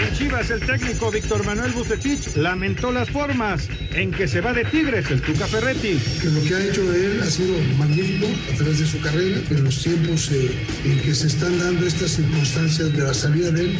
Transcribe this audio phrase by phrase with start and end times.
[0.00, 4.64] En Chivas, el técnico Víctor Manuel Bucetich lamentó las formas en que se va de
[4.64, 6.00] Tigres el Tuca Ferretti.
[6.22, 9.64] Que lo que ha hecho él ha sido magnífico a través de su carrera, en
[9.64, 10.50] los tiempos eh,
[10.86, 13.78] en que se están dando estas circunstancias de la salida de él,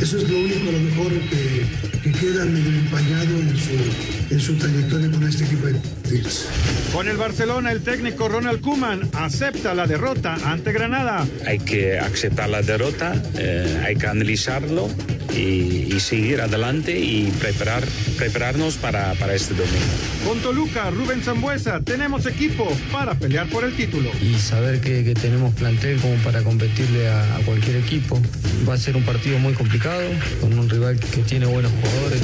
[0.00, 4.40] eso es lo único, a lo mejor, que, que queda medio empañado en su, en
[4.40, 5.74] su trayectoria con este equipo de
[6.08, 6.48] Tigres.
[6.92, 11.26] Con el Barcelona, el técnico Ronald Kuman acepta la derrota ante Granada.
[11.46, 14.88] Hay que aceptar la derrota, eh, hay que analizarlo
[15.34, 17.84] y, y, seguir adelante y preparar,
[18.16, 19.78] prepararnos para, para este domingo.
[20.26, 24.10] Con Toluca, Rubén Zambuesa, tenemos equipo para pelear por el título.
[24.20, 28.20] Y saber que, que tenemos plantel como para competirle a, a, cualquier equipo.
[28.68, 30.02] Va a ser un partido muy complicado,
[30.40, 32.22] con un rival que tiene buenos jugadores.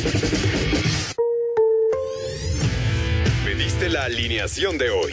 [3.44, 5.12] Pediste la alineación de hoy.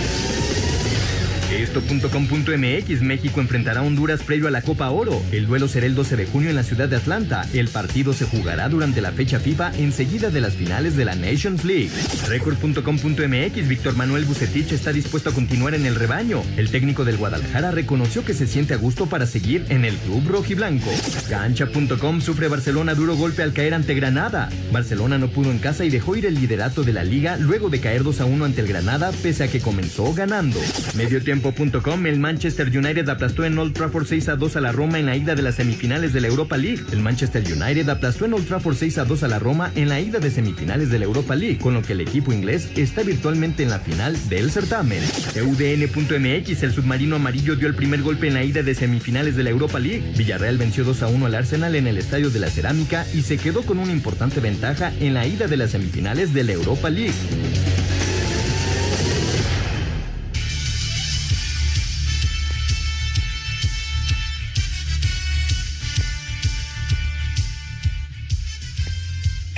[1.51, 5.21] Esto.com.mx México enfrentará a Honduras previo a la Copa Oro.
[5.33, 7.45] El duelo será el 12 de junio en la ciudad de Atlanta.
[7.53, 11.65] El partido se jugará durante la fecha FIFA enseguida de las finales de la Nations
[11.65, 11.91] League.
[12.29, 16.41] Record.com.mx Víctor Manuel Bucetich está dispuesto a continuar en el rebaño.
[16.55, 20.25] El técnico del Guadalajara reconoció que se siente a gusto para seguir en el club
[20.29, 20.89] rojiblanco.
[21.29, 24.49] Cancha.com sufre Barcelona duro golpe al caer ante Granada.
[24.71, 27.81] Barcelona no pudo en casa y dejó ir el liderato de la liga luego de
[27.81, 30.57] caer 2 a 1 ante el Granada pese a que comenzó ganando.
[30.95, 31.40] Medio tiempo
[32.05, 35.15] El Manchester United aplastó en Old Trafford 6 a 2 a la Roma en la
[35.15, 36.83] ida de las semifinales de la Europa League.
[36.91, 39.99] El Manchester United aplastó en Old Trafford 6 a 2 a la Roma en la
[39.99, 43.63] ida de semifinales de la Europa League, con lo que el equipo inglés está virtualmente
[43.63, 45.01] en la final del certamen.
[45.35, 49.49] UDN.mx, el submarino amarillo dio el primer golpe en la ida de semifinales de la
[49.49, 50.03] Europa League.
[50.17, 53.37] Villarreal venció 2 a 1 al Arsenal en el Estadio de la Cerámica y se
[53.37, 57.80] quedó con una importante ventaja en la ida de las semifinales de la Europa League.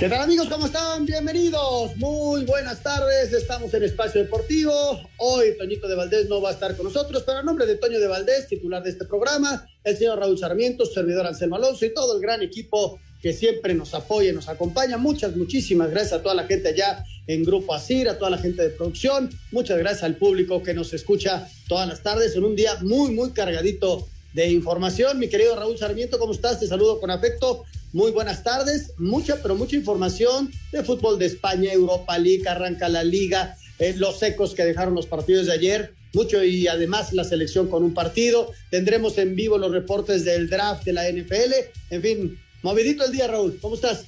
[0.04, 0.48] ¿Qué tal amigos?
[0.50, 1.06] ¿Cómo están?
[1.06, 1.96] Bienvenidos.
[1.96, 3.32] Muy buenas tardes.
[3.32, 5.00] Estamos en Espacio Deportivo.
[5.16, 7.98] Hoy Toñito de Valdés no va a estar con nosotros, pero a nombre de Toño
[7.98, 12.16] de Valdés, titular de este programa, el señor Raúl Sarmiento, servidor Anselmo Alonso y todo
[12.16, 14.98] el gran equipo que siempre nos apoya y nos acompaña.
[14.98, 18.60] Muchas, muchísimas gracias a toda la gente allá en Grupo Asir, a toda la gente
[18.60, 19.30] de producción.
[19.52, 23.30] Muchas gracias al público que nos escucha todas las tardes en un día muy, muy
[23.30, 25.18] cargadito de información.
[25.18, 26.60] Mi querido Raúl Sarmiento, ¿cómo estás?
[26.60, 27.64] Te saludo con afecto.
[27.94, 28.90] Muy buenas tardes.
[28.98, 34.18] Mucha, pero mucha información de fútbol de España, Europa League, arranca la liga, eh, los
[34.18, 35.94] secos que dejaron los partidos de ayer.
[36.12, 38.50] Mucho y además la selección con un partido.
[38.68, 41.52] Tendremos en vivo los reportes del draft de la NFL.
[41.90, 43.60] En fin, movidito el día, Raúl.
[43.60, 44.06] ¿Cómo estás?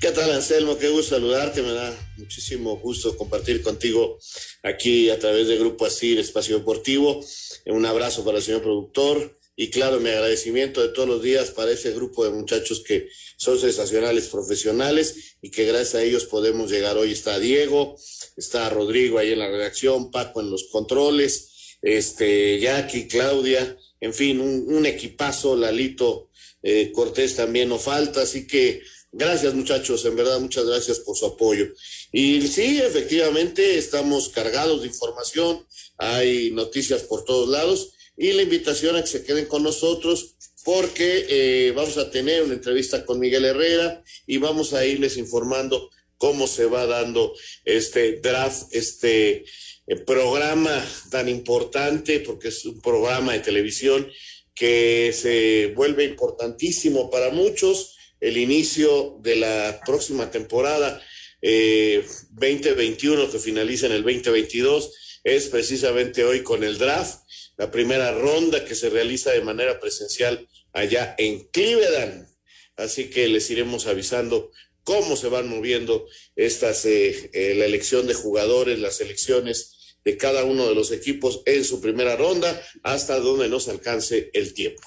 [0.00, 0.78] ¿Qué tal, Anselmo?
[0.78, 1.60] Qué gusto saludarte.
[1.60, 4.18] Me da muchísimo gusto compartir contigo
[4.62, 7.22] aquí a través de Grupo Asir, Espacio Deportivo.
[7.66, 11.70] Un abrazo para el señor productor y claro, mi agradecimiento de todos los días para
[11.70, 16.96] ese grupo de muchachos que son sensacionales profesionales y que gracias a ellos podemos llegar.
[16.96, 17.96] Hoy está Diego,
[18.36, 24.40] está Rodrigo ahí en la redacción, Paco en los controles, este, Jackie, Claudia, en fin,
[24.40, 26.30] un, equipazo, Lalito
[26.62, 28.82] eh, Cortés también no falta, así que
[29.12, 31.66] gracias muchachos, en verdad muchas gracias por su apoyo.
[32.10, 35.64] Y sí, efectivamente, estamos cargados de información,
[35.96, 41.26] hay noticias por todos lados y la invitación a que se queden con nosotros porque
[41.28, 46.46] eh, vamos a tener una entrevista con Miguel Herrera y vamos a irles informando cómo
[46.46, 49.44] se va dando este draft, este
[49.86, 54.08] eh, programa tan importante, porque es un programa de televisión
[54.54, 61.02] que se vuelve importantísimo para muchos, el inicio de la próxima temporada
[61.42, 67.24] eh, 2021 que finaliza en el 2022 es precisamente hoy con el draft
[67.56, 72.28] la primera ronda que se realiza de manera presencial allá en Cleveland.
[72.76, 74.50] Así que les iremos avisando
[74.82, 76.06] cómo se van moviendo
[76.36, 81.42] estas, eh, eh, la elección de jugadores, las elecciones de cada uno de los equipos
[81.46, 84.82] en su primera ronda, hasta donde nos alcance el tiempo.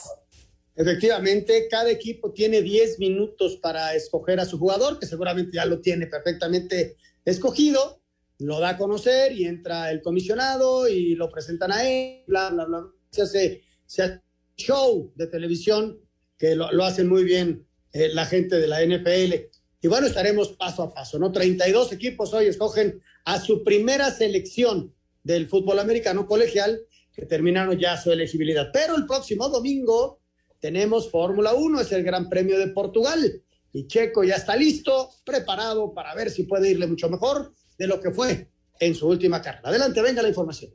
[0.75, 5.81] Efectivamente, cada equipo tiene 10 minutos para escoger a su jugador, que seguramente ya lo
[5.81, 7.96] tiene perfectamente escogido,
[8.39, 12.65] lo da a conocer y entra el comisionado y lo presentan a él, bla, bla,
[12.65, 12.87] bla.
[13.09, 14.21] Se hace, se hace
[14.55, 15.99] show de televisión
[16.37, 19.33] que lo, lo hacen muy bien eh, la gente de la NFL.
[19.81, 21.31] Y bueno, estaremos paso a paso, ¿no?
[21.31, 24.93] 32 equipos hoy escogen a su primera selección
[25.23, 26.81] del fútbol americano colegial
[27.13, 28.69] que terminaron ya su elegibilidad.
[28.71, 30.21] Pero el próximo domingo
[30.59, 33.41] tenemos Fórmula 1, es el Gran Premio de Portugal.
[33.73, 37.99] Y Checo ya está listo, preparado para ver si puede irle mucho mejor de lo
[37.99, 38.47] que fue
[38.79, 39.69] en su última carrera.
[39.69, 40.71] Adelante, venga la información.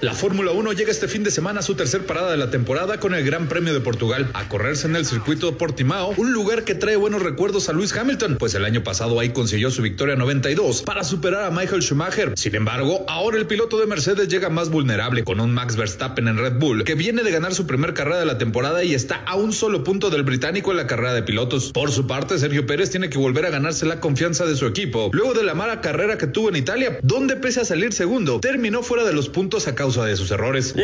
[0.00, 3.00] La Fórmula 1 llega este fin de semana a su tercer parada de la temporada
[3.00, 6.62] con el Gran Premio de Portugal, a correrse en el circuito de Portimao, un lugar
[6.62, 10.14] que trae buenos recuerdos a Lewis Hamilton, pues el año pasado ahí consiguió su victoria
[10.14, 12.34] 92 para superar a Michael Schumacher.
[12.36, 16.38] Sin embargo, ahora el piloto de Mercedes llega más vulnerable con un Max Verstappen en
[16.38, 19.34] Red Bull, que viene de ganar su primer carrera de la temporada y está a
[19.34, 21.72] un solo punto del británico en la carrera de pilotos.
[21.72, 25.10] Por su parte, Sergio Pérez tiene que volver a ganarse la confianza de su equipo,
[25.12, 28.84] luego de la mala carrera que tuvo en Italia, donde pese a salir segundo, terminó
[28.84, 30.74] fuera de los puntos a causa de sus errores.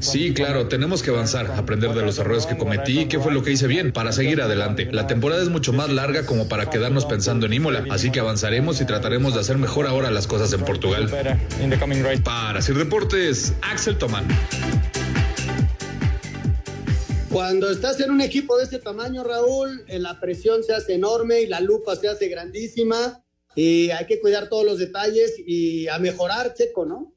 [0.00, 3.42] Sí, claro, tenemos que avanzar, aprender de los errores que cometí y qué fue lo
[3.42, 4.88] que hice bien para seguir adelante.
[4.90, 8.80] La temporada es mucho más larga como para quedarnos pensando en Imola, así que avanzaremos
[8.80, 11.10] y trataremos de hacer mejor ahora las cosas en Portugal.
[12.24, 14.26] Para hacer deportes, Axel Tomán.
[17.30, 21.42] Cuando estás en un equipo de este tamaño, Raúl, eh, la presión se hace enorme
[21.42, 23.22] y la lupa se hace grandísima
[23.54, 27.14] y hay que cuidar todos los detalles y a mejorar, Checo, ¿no?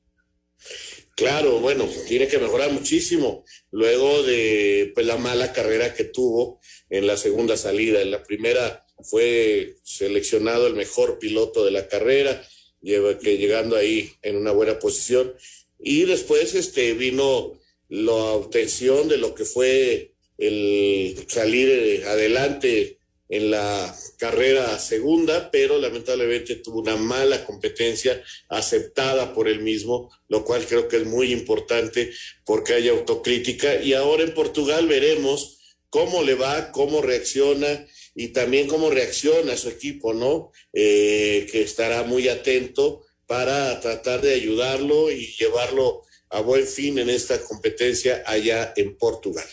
[1.15, 7.05] Claro, bueno, tiene que mejorar muchísimo luego de pues, la mala carrera que tuvo en
[7.05, 8.01] la segunda salida.
[8.01, 12.43] En la primera fue seleccionado el mejor piloto de la carrera,
[12.81, 15.33] que llegando ahí en una buena posición.
[15.79, 22.97] Y después este, vino la obtención de lo que fue el salir adelante
[23.33, 30.45] en la carrera segunda, pero lamentablemente tuvo una mala competencia aceptada por él mismo, lo
[30.45, 32.11] cual creo que es muy importante
[32.45, 33.81] porque hay autocrítica.
[33.81, 35.57] Y ahora en Portugal veremos
[35.89, 40.51] cómo le va, cómo reacciona y también cómo reacciona su equipo, ¿no?
[40.71, 47.09] Eh, que estará muy atento para tratar de ayudarlo y llevarlo a buen fin en
[47.09, 49.47] esta competencia allá en Portugal.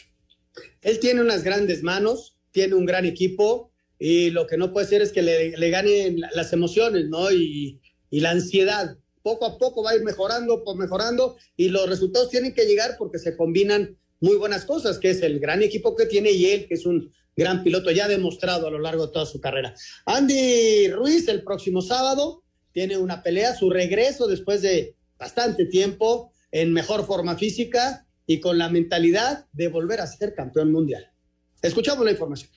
[0.83, 5.03] Él tiene unas grandes manos, tiene un gran equipo y lo que no puede ser
[5.03, 7.31] es que le, ganen las emociones, ¿no?
[7.31, 7.81] Y,
[8.11, 8.97] y, la ansiedad.
[9.23, 12.97] Poco a poco va a ir mejorando, pues mejorando y los resultados tienen que llegar
[12.99, 16.67] porque se combinan muy buenas cosas, que es el gran equipo que tiene y él,
[16.67, 19.75] que es un gran piloto ya demostrado a lo largo de toda su carrera.
[20.07, 22.43] Andy Ruiz el próximo sábado
[22.73, 28.59] tiene una pelea, su regreso después de bastante tiempo en mejor forma física y con
[28.59, 31.10] la mentalidad de volver a ser campeón mundial.
[31.63, 32.51] Escuchamos la información.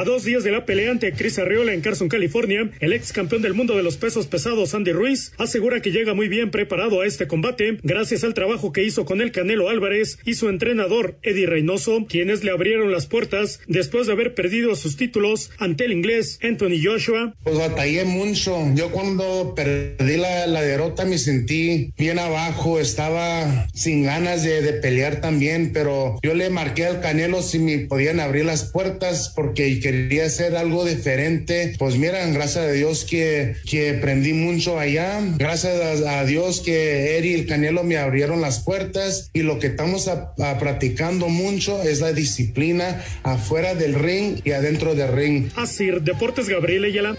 [0.00, 3.42] A dos días de la pelea ante Chris Arreola en Carson, California, el ex campeón
[3.42, 7.06] del mundo de los pesos pesados Andy Ruiz asegura que llega muy bien preparado a
[7.06, 11.44] este combate gracias al trabajo que hizo con el Canelo Álvarez y su entrenador Eddie
[11.44, 16.38] Reynoso, quienes le abrieron las puertas después de haber perdido sus títulos ante el inglés
[16.42, 17.34] Anthony Joshua.
[17.44, 18.56] Pues batallé mucho.
[18.74, 24.72] Yo cuando perdí la, la derrota me sentí bien abajo, estaba sin ganas de, de,
[24.72, 29.89] pelear también, pero yo le marqué al Canelo si me podían abrir las puertas porque
[29.90, 31.74] quería hacer algo diferente.
[31.78, 35.20] Pues miran, gracias a Dios que, que aprendí mucho allá.
[35.36, 39.68] Gracias a, Dios que Eri y el Canelo me abrieron las puertas y lo que
[39.68, 45.50] estamos a, a practicando mucho es la disciplina afuera del ring y adentro del ring.
[45.56, 47.16] Así, Deportes Gabriel Ayala.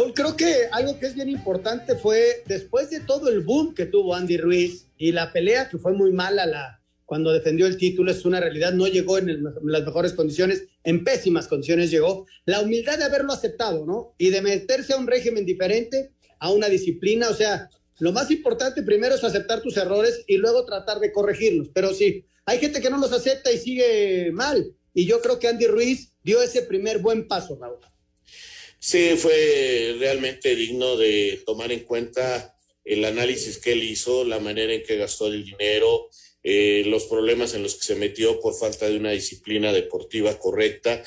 [0.00, 3.84] Raúl, creo que algo que es bien importante fue después de todo el boom que
[3.84, 8.10] tuvo Andy Ruiz y la pelea que fue muy mala la, cuando defendió el título,
[8.10, 12.26] es una realidad, no llegó en, el, en, las mejores condiciones, en pésimas condiciones llegó,
[12.46, 14.14] la humildad de haberlo aceptado, ¿no?
[14.16, 18.82] Y de meterse a un régimen diferente, a una disciplina, o sea, lo más importante
[18.82, 22.88] primero es aceptar tus errores y luego tratar de corregirlos, pero sí, hay gente que
[22.88, 27.00] no los acepta y sigue mal, y yo creo que Andy Ruiz dio ese primer
[27.00, 27.89] buen paso, Raúl.
[28.82, 34.72] Sí, fue realmente digno de tomar en cuenta el análisis que él hizo, la manera
[34.72, 36.08] en que gastó el dinero,
[36.42, 41.04] eh, los problemas en los que se metió por falta de una disciplina deportiva correcta.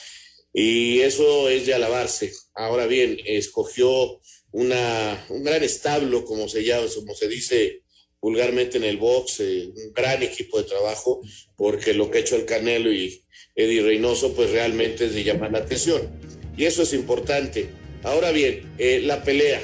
[0.53, 2.31] Y eso es de alabarse.
[2.53, 7.81] Ahora bien, escogió una, un gran establo, como se llama, como se dice
[8.21, 11.21] vulgarmente en el box, eh, un gran equipo de trabajo,
[11.57, 13.25] porque lo que ha hecho el Canelo y
[13.55, 16.42] Eddie Reynoso, pues realmente es de llamar la atención.
[16.57, 17.69] Y eso es importante.
[18.03, 19.61] Ahora bien, eh, la pelea.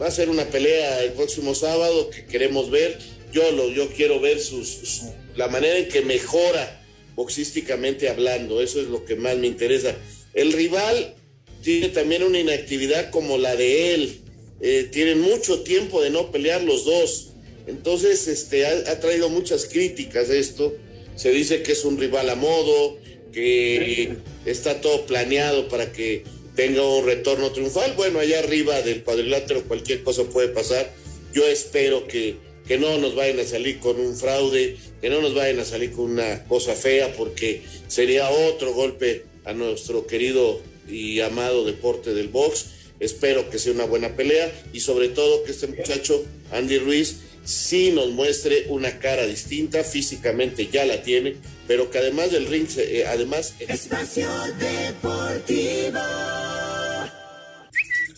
[0.00, 2.98] va a ser una pelea el próximo sábado que queremos ver.
[3.32, 5.02] Yo lo, yo quiero ver sus,
[5.36, 6.82] la manera en que mejora
[7.14, 8.60] boxísticamente hablando.
[8.60, 9.94] Eso es lo que más me interesa.
[10.34, 11.14] El rival
[11.62, 14.20] tiene también una inactividad como la de él.
[14.60, 17.32] Eh, tienen mucho tiempo de no pelear los dos.
[17.66, 20.74] Entonces, este, ha, traído muchas críticas esto.
[21.16, 22.98] Se dice que es un rival a modo,
[23.32, 27.94] que está todo planeado para que tenga un retorno triunfal.
[27.96, 30.92] Bueno, allá arriba del cuadrilátero cualquier cosa puede pasar.
[31.32, 35.34] Yo espero que, que no nos vayan a salir con un fraude, que no nos
[35.34, 41.20] vayan a salir con una cosa fea, porque sería otro golpe a nuestro querido y
[41.20, 42.66] amado deporte del box.
[43.00, 47.92] Espero que sea una buena pelea y sobre todo que este muchacho, Andy Ruiz, sí
[47.92, 51.36] nos muestre una cara distinta, físicamente ya la tiene,
[51.68, 53.54] pero que además del ring, eh, además...
[53.60, 56.00] Espacio Deportivo.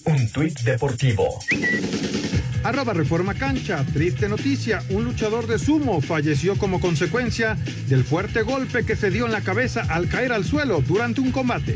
[0.05, 1.39] Un tuit deportivo.
[2.63, 7.57] Arroba Reforma Cancha, triste noticia, un luchador de sumo falleció como consecuencia
[7.89, 11.33] del fuerte golpe que se dio en la cabeza al caer al suelo durante un
[11.33, 11.75] combate.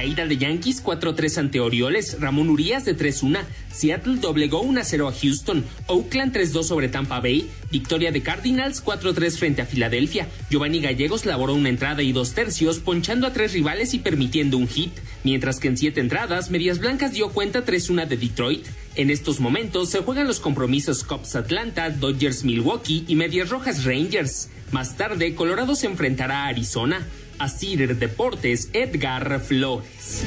[0.00, 3.40] Caída de Yankees 4-3 ante Orioles, Ramón Urias de 3-1,
[3.70, 9.60] Seattle doblegó 1-0 a Houston, Oakland 3-2 sobre Tampa Bay, victoria de Cardinals 4-3 frente
[9.60, 13.98] a Filadelfia, Giovanni Gallegos laboró una entrada y dos tercios, ponchando a tres rivales y
[13.98, 14.92] permitiendo un hit,
[15.22, 18.66] mientras que en siete entradas, Medias Blancas dio cuenta 3-1 de Detroit.
[18.94, 24.48] En estos momentos se juegan los compromisos Cubs Atlanta, Dodgers Milwaukee y Medias Rojas Rangers.
[24.72, 27.06] Más tarde, Colorado se enfrentará a Arizona.
[27.40, 30.24] Asir Deportes, Edgar Flores.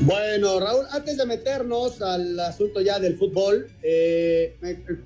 [0.00, 4.58] Bueno, Raúl, antes de meternos al asunto ya del fútbol, eh,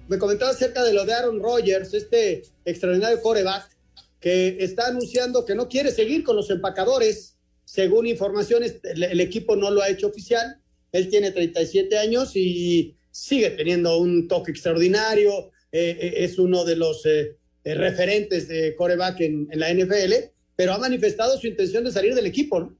[0.08, 3.70] me, comentaba acerca de lo de Aaron Rodgers, este extraordinario coreback,
[4.18, 7.36] que está anunciando que no quiere seguir con los empacadores.
[7.64, 10.60] Según informaciones, el, equipo no lo ha hecho oficial.
[10.90, 15.52] Él tiene 37 años y sigue teniendo un toque extraordinario.
[15.70, 17.06] Eh, eh, es uno de los
[17.64, 20.14] referentes de coreback en, la NFL,
[20.56, 22.78] pero ha manifestado su intención de salir del equipo, ¿no?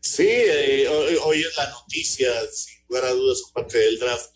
[0.00, 0.86] Sí, eh,
[1.24, 4.30] hoy, es la noticia, sin lugar a dudas, parte del draft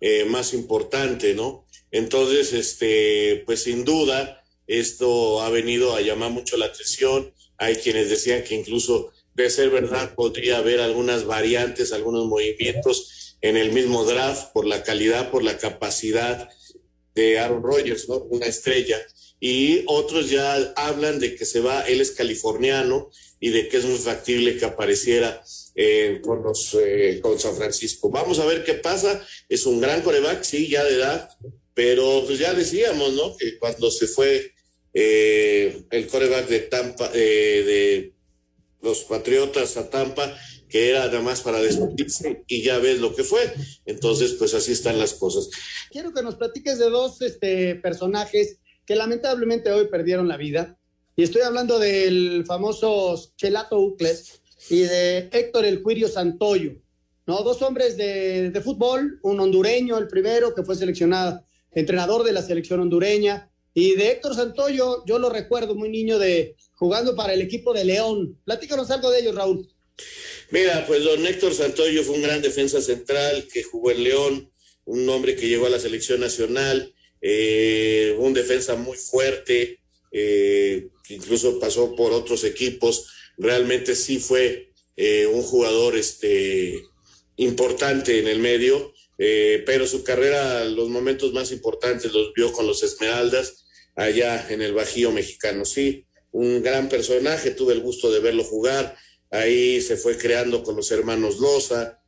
[0.00, 1.66] eh, más importante, ¿no?
[1.90, 7.32] Entonces, este, pues sin duda, esto ha venido a llamar mucho la atención.
[7.56, 13.56] Hay quienes decían que incluso, de ser verdad, podría haber algunas variantes, algunos movimientos en
[13.56, 16.48] el mismo draft por la calidad, por la capacidad
[17.14, 18.16] de Aaron Rodgers, ¿no?
[18.16, 18.98] Una estrella
[19.44, 23.84] y otros ya hablan de que se va, él es californiano y de que es
[23.84, 25.42] muy factible que apareciera
[25.74, 28.08] eh, con, los, eh, con San Francisco.
[28.08, 29.20] Vamos a ver qué pasa.
[29.48, 31.28] Es un gran coreback, sí, ya de edad,
[31.74, 33.36] pero pues ya decíamos, ¿no?
[33.36, 34.52] Que cuando se fue
[34.94, 38.12] eh, el coreback de Tampa, de
[38.80, 43.24] los Patriotas a Tampa, que era nada más para despedirse y ya ves lo que
[43.24, 43.52] fue.
[43.86, 45.50] Entonces, pues así están las cosas.
[45.90, 50.78] Quiero que nos platiques de dos este, personajes que lamentablemente hoy perdieron la vida.
[51.16, 56.72] Y estoy hablando del famoso Chelato Ucles y de Héctor El Cuirio Santoyo,
[57.26, 57.42] ¿no?
[57.42, 62.42] Dos hombres de, de, fútbol, un hondureño, el primero, que fue seleccionado, entrenador de la
[62.42, 67.40] selección hondureña, y de Héctor Santoyo, yo lo recuerdo muy niño de jugando para el
[67.40, 68.38] equipo de León.
[68.44, 69.68] Platícanos algo de ellos, Raúl.
[70.50, 74.50] Mira, pues don Héctor Santoyo fue un gran defensa central que jugó en León,
[74.84, 76.92] un hombre que llegó a la selección nacional,
[77.24, 79.78] eh, un defensa muy fuerte,
[80.10, 83.06] eh, incluso pasó por otros equipos.
[83.38, 86.82] Realmente sí fue eh, un jugador este,
[87.36, 88.92] importante en el medio,
[89.64, 94.72] pero su carrera, los momentos más importantes los vio con los Esmeraldas allá en el
[94.72, 95.64] Bajío mexicano.
[95.64, 98.96] Sí, un gran personaje, tuve el gusto de verlo jugar.
[99.30, 102.00] Ahí se fue creando con los hermanos Loza,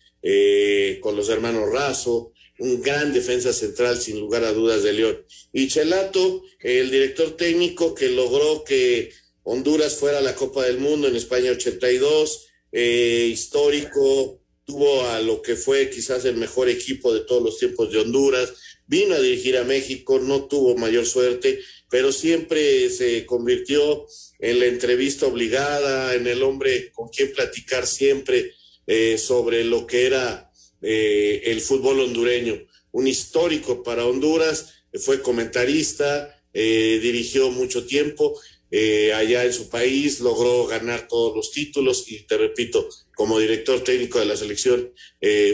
[1.01, 5.25] con los hermanos Razo, un gran defensa central, sin lugar a dudas, de León.
[5.53, 11.09] Y Chelato, el director técnico que logró que Honduras fuera a la Copa del Mundo
[11.09, 17.21] en España 82, eh, histórico, tuvo a lo que fue quizás el mejor equipo de
[17.21, 18.53] todos los tiempos de Honduras,
[18.87, 24.07] vino a dirigir a México, no tuvo mayor suerte, pero siempre se convirtió
[24.39, 28.53] en la entrevista obligada, en el hombre con quien platicar siempre
[28.87, 30.44] eh, sobre lo que era
[30.87, 32.61] eh, el fútbol hondureño.
[32.93, 38.39] Un histórico para Honduras, fue comentarista, eh, dirigió mucho tiempo
[38.71, 42.87] eh, allá en su país, logró ganar todos los títulos y te repito,
[43.17, 44.93] como director técnico de la selección,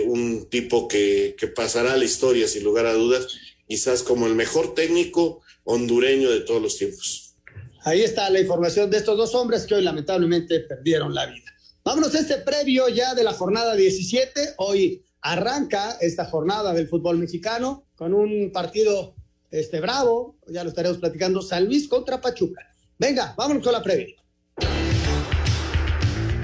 [0.07, 3.29] un tipo que, que pasará a la historia sin lugar a dudas,
[3.69, 7.37] quizás como el mejor técnico hondureño de todos los tiempos.
[7.85, 11.51] Ahí está la información de estos dos hombres que hoy lamentablemente perdieron la vida.
[11.85, 14.55] Vámonos a este previo ya de la jornada 17.
[14.59, 19.15] Hoy arranca esta jornada del fútbol mexicano con un partido
[19.51, 22.67] este bravo, ya lo estaremos platicando, San Luis contra Pachuca.
[22.99, 24.15] Venga, vámonos con la previa.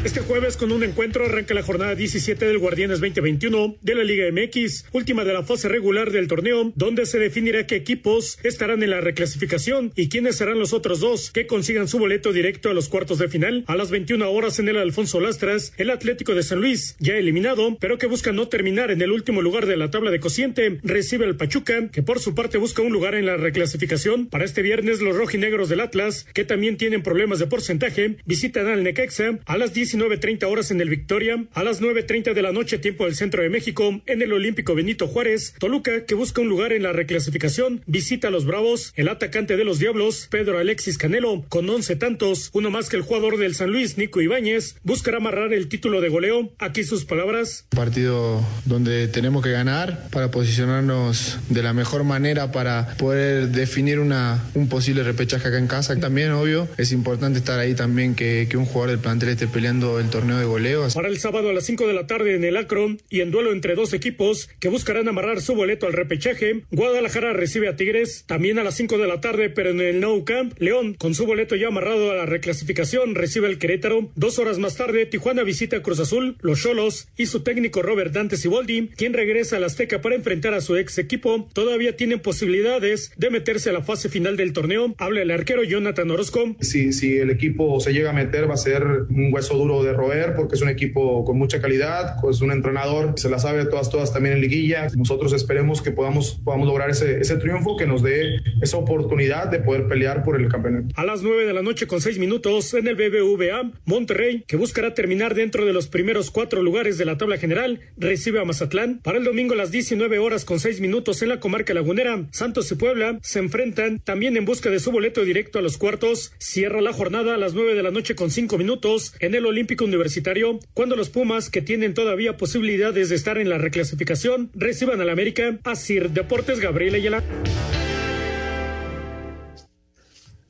[0.06, 4.30] Este jueves con un encuentro arranca la jornada 17 del Guardianes 2021 de la Liga
[4.30, 8.90] MX, última de la fase regular del torneo, donde se definirá qué equipos estarán en
[8.90, 12.88] la reclasificación y quiénes serán los otros dos que consigan su boleto directo a los
[12.88, 13.64] cuartos de final.
[13.66, 17.76] A las 21 horas en el Alfonso Lastras, el Atlético de San Luis, ya eliminado,
[17.80, 21.25] pero que busca no terminar en el último lugar de la tabla de cociente, recibe
[21.25, 24.28] al Pachuca, que por su parte busca un lugar en la reclasificación.
[24.28, 28.84] Para este viernes, los rojinegros del Atlas, que también tienen problemas de porcentaje, visitan al
[28.84, 32.78] Necaxa a las 19 9.30 horas en el Victoria, a las 9.30 de la noche
[32.78, 36.72] tiempo del centro de México, en el Olímpico Benito Juárez, Toluca, que busca un lugar
[36.72, 41.44] en la reclasificación, visita a los Bravos, el atacante de los Diablos, Pedro Alexis Canelo,
[41.48, 45.52] con 11 tantos, uno más que el jugador del San Luis, Nico Ibáñez, buscará amarrar
[45.52, 46.52] el título de goleo.
[46.58, 47.66] Aquí sus palabras.
[47.70, 54.44] Partido donde tenemos que ganar para posicionarnos de la mejor manera para poder definir una,
[54.54, 55.96] un posible repechaje acá en casa.
[55.96, 59.75] También, obvio, es importante estar ahí también que, que un jugador del plantel esté peleando
[59.76, 60.87] el torneo de goleo.
[60.95, 63.52] Para el sábado a las 5 de la tarde en el Acron y en duelo
[63.52, 68.59] entre dos equipos que buscarán amarrar su boleto al repechaje, Guadalajara recibe a Tigres también
[68.59, 71.56] a las 5 de la tarde, pero en el Nou Camp, León con su boleto
[71.56, 74.11] ya amarrado a la reclasificación recibe al Querétaro.
[74.14, 78.12] Dos horas más tarde, Tijuana visita a Cruz Azul, los Cholos y su técnico Robert
[78.12, 83.12] Dante Siboldi, quien regresa al Azteca para enfrentar a su ex equipo, todavía tienen posibilidades
[83.16, 84.95] de meterse a la fase final del torneo.
[84.97, 86.56] Habla el arquero Jonathan Orozco.
[86.61, 89.92] Si, si el equipo se llega a meter, va a ser un hueso duro de
[89.92, 93.90] roer porque es un equipo con mucha calidad, pues un entrenador se la sabe todas,
[93.90, 94.88] todas también en liguilla.
[94.96, 99.58] Nosotros esperemos que podamos, podamos lograr ese, ese triunfo que nos dé esa oportunidad de
[99.58, 100.88] poder pelear por el campeonato.
[100.94, 104.94] A las 9 de la noche con 6 minutos en el BBVA, Monterrey, que buscará
[104.94, 109.00] terminar dentro de los primeros cuatro lugares de la tabla general, recibe a Mazatlán.
[109.02, 112.71] Para el domingo a las 19 horas con 6 minutos en la comarca lagunera, Santos
[112.71, 116.32] y Puebla se enfrentan también en busca de su boleto directo a los cuartos.
[116.38, 119.86] Cierra la jornada a las 9 de la noche con 5 minutos en el Olímpico
[119.86, 125.08] Universitario, cuando los Pumas, que tienen todavía posibilidades de estar en la reclasificación, reciban al
[125.08, 125.58] América.
[125.64, 127.25] Asir Deportes Gabriel Ayala.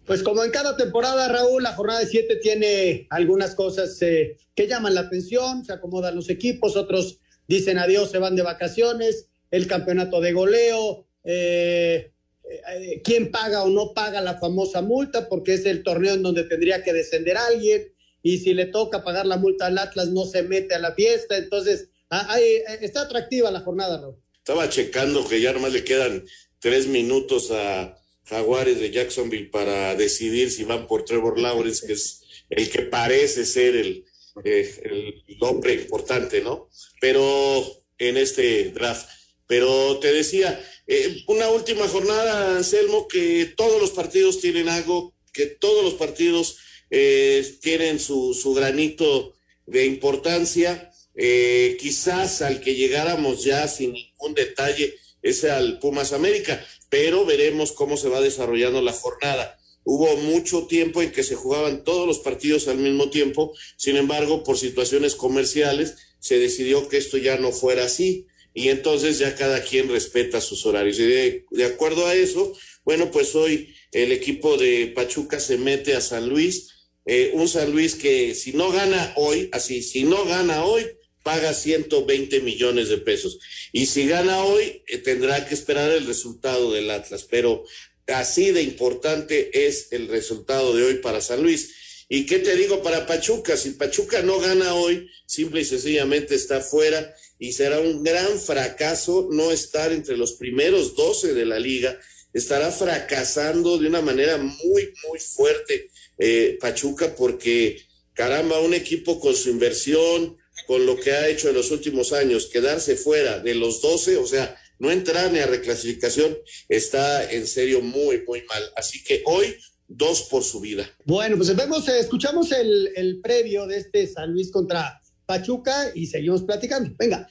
[0.07, 4.67] Pues como en cada temporada, Raúl, la jornada de siete tiene algunas cosas eh, que
[4.67, 9.69] llaman la atención, se acomodan los equipos, otros dicen adiós, se van de vacaciones, el
[9.69, 12.11] campeonato de goleo, eh,
[12.43, 16.43] eh, quién paga o no paga la famosa multa, porque es el torneo en donde
[16.43, 17.93] tendría que descender alguien,
[18.27, 21.37] y si le toca pagar la multa al Atlas no se mete a la fiesta.
[21.37, 24.17] Entonces, ahí, está atractiva la jornada, Raúl.
[24.39, 26.27] Estaba checando que ya nomás le quedan
[26.59, 32.23] tres minutos a Jaguares de Jacksonville para decidir si van por Trevor Lawrence, que es
[32.51, 34.05] el que parece ser el,
[34.45, 36.69] eh, hombre importante, ¿no?
[37.01, 37.65] Pero
[37.97, 39.09] en este draft.
[39.47, 45.47] Pero te decía, eh, una última jornada, Anselmo, que todos los partidos tienen algo, que
[45.47, 46.59] todos los partidos
[46.91, 49.35] eh, tienen su, su, granito
[49.67, 50.93] de importancia.
[51.15, 57.73] Eh, quizás al que llegáramos ya sin ningún detalle es al Pumas América, pero veremos
[57.73, 59.59] cómo se va desarrollando la jornada.
[59.85, 64.43] Hubo mucho tiempo en que se jugaban todos los partidos al mismo tiempo, sin embargo,
[64.43, 69.63] por situaciones comerciales, se decidió que esto ya no fuera así y entonces ya cada
[69.63, 70.99] quien respeta sus horarios.
[70.99, 72.53] Y de, de acuerdo a eso,
[72.85, 76.76] bueno, pues hoy el equipo de Pachuca se mete a San Luis
[77.07, 80.85] eh, un San Luis que si no gana hoy, así, si no gana hoy,
[81.23, 83.39] paga 120 millones de pesos.
[83.73, 87.27] Y si gana hoy, eh, tendrá que esperar el resultado del Atlas.
[87.31, 87.65] Pero
[88.09, 91.75] así de importante es el resultado de hoy para San Luis.
[92.09, 93.57] ¿Y qué te digo para Pachuca?
[93.57, 99.29] Si Pachuca no gana hoy, simple y sencillamente está fuera y será un gran fracaso
[99.31, 101.99] no estar entre los primeros 12 de la liga.
[102.33, 109.35] Estará fracasando de una manera muy, muy fuerte eh, Pachuca porque, caramba, un equipo con
[109.35, 113.83] su inversión, con lo que ha hecho en los últimos años, quedarse fuera de los
[113.83, 116.37] 12, o sea, no entrar ni a reclasificación,
[116.69, 118.63] está en serio muy, muy mal.
[118.77, 119.57] Así que hoy,
[119.89, 120.89] dos por su vida.
[121.05, 126.07] Bueno, pues vemos, eh, escuchamos el, el previo de este San Luis contra Pachuca y
[126.07, 126.95] seguimos platicando.
[126.99, 127.29] Venga.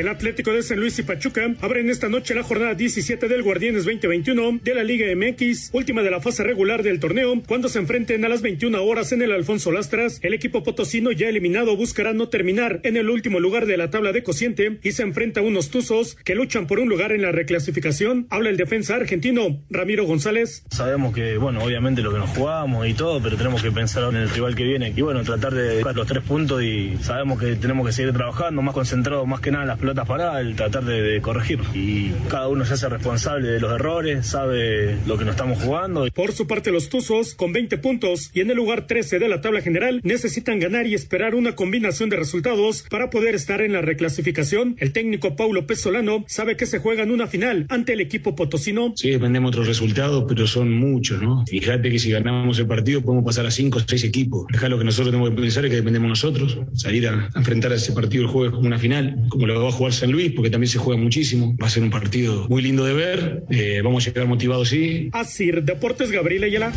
[0.00, 3.84] El Atlético de San Luis y Pachuca abren esta noche la jornada 17 del Guardianes
[3.84, 8.24] 2021 de la Liga MX, última de la fase regular del torneo, cuando se enfrenten
[8.24, 10.18] a las 21 horas en el Alfonso Lastras.
[10.22, 14.12] El equipo potosino ya eliminado buscará no terminar en el último lugar de la tabla
[14.12, 17.30] de cociente y se enfrenta a unos tuzos que luchan por un lugar en la
[17.30, 18.26] reclasificación.
[18.30, 20.64] Habla el defensa argentino Ramiro González.
[20.70, 24.16] Sabemos que, bueno, obviamente lo que nos jugamos y todo, pero tenemos que pensar en
[24.16, 27.54] el rival que viene y bueno, tratar de buscar los tres puntos y sabemos que
[27.56, 30.84] tenemos que seguir trabajando, más concentrado más que nada en las pelotas paradas, el tratar
[30.84, 31.58] de, de corregir.
[31.74, 36.06] Y cada uno se hace responsable de los errores, sabe lo que nos estamos jugando.
[36.14, 39.40] Por su parte, los Tuzos, con 20 puntos y en el lugar 13 de la
[39.40, 43.80] tabla general, necesitan ganar y esperar una combinación de resultados para poder estar en la
[43.80, 44.76] reclasificación.
[44.78, 48.92] El técnico Paulo Pesolano sabe que se juega en una final ante el equipo potosino.
[48.94, 51.44] Sí, dependemos de otros resultados, pero son muchos, ¿no?
[51.46, 54.46] Fíjate que si ganamos el partido podemos pasar a cinco o seis equipos.
[54.52, 57.74] Dejar lo que nosotros tenemos que pensar es que dependemos nosotros, salir a, enfrentar a
[57.74, 60.50] ese partido el jueves como una final, como lo va a jugar San Luis, porque
[60.50, 61.56] también se juega muchísimo.
[61.62, 63.44] Va a ser un partido muy lindo de ver.
[63.50, 65.08] Eh, vamos a llegar motivados, sí.
[65.12, 66.72] Así, Deportes Gabriel Ayala.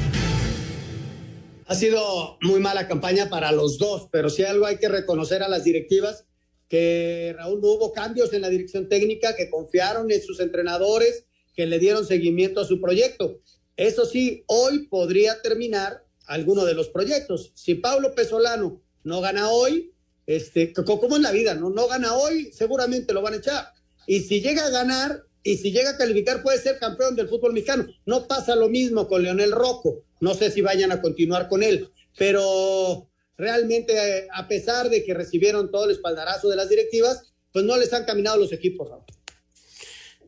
[1.65, 5.47] Ha sido muy mala campaña para los dos, pero si algo hay que reconocer a
[5.47, 6.25] las directivas
[6.67, 11.25] que Raúl no hubo cambios en la dirección técnica, que confiaron en sus entrenadores,
[11.56, 13.39] que le dieron seguimiento a su proyecto.
[13.77, 17.51] Eso sí, hoy podría terminar alguno de los proyectos.
[17.56, 19.92] Si Pablo Pesolano no gana hoy,
[20.25, 21.69] este, como en la vida, ¿no?
[21.69, 23.67] No gana hoy, seguramente lo van a echar.
[24.07, 27.53] Y si llega a ganar y si llega a calificar, puede ser campeón del fútbol
[27.53, 27.88] mexicano.
[28.05, 30.03] No pasa lo mismo con Leonel Rocco.
[30.21, 35.69] No sé si vayan a continuar con él, pero realmente, a pesar de que recibieron
[35.69, 39.03] todo el espaldarazo de las directivas, pues no les han caminado los equipos, Raúl.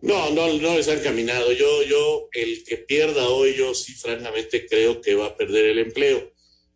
[0.02, 1.52] No, no, no les han caminado.
[1.54, 5.80] Yo, yo, el que pierda hoy, yo sí, francamente, creo que va a perder el
[5.80, 6.32] empleo.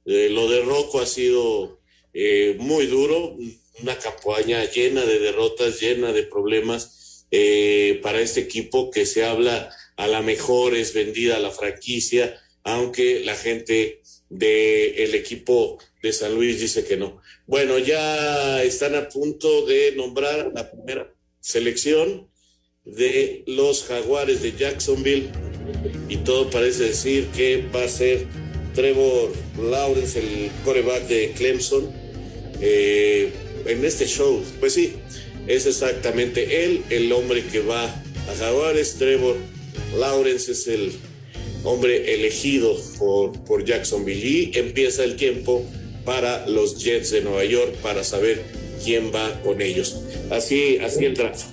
[0.05, 1.78] Eh, lo de Rocco ha sido
[2.21, 3.37] eh, muy duro,
[3.81, 9.73] una campaña llena de derrotas, llena de problemas eh, para este equipo que se habla
[9.95, 16.59] a la mejor es vendida la franquicia, aunque la gente del equipo de San Luis
[16.59, 17.21] dice que no.
[17.47, 22.29] Bueno, ya están a punto de nombrar la primera selección
[22.83, 25.29] de los Jaguares de Jacksonville
[26.09, 28.25] y todo parece decir que va a ser
[28.75, 31.98] Trevor Lawrence, el coreback de Clemson,
[32.61, 33.31] eh,
[33.65, 34.43] en este show.
[34.59, 34.93] Pues sí,
[35.47, 38.95] es exactamente él, el hombre que va a Jaguares.
[38.95, 39.35] Trevor
[39.97, 40.93] Lawrence es el
[41.63, 45.65] hombre elegido por, por Jacksonville y empieza el tiempo
[46.05, 48.43] para los Jets de Nueva York para saber
[48.83, 49.97] quién va con ellos.
[50.31, 51.45] Así, así el draft.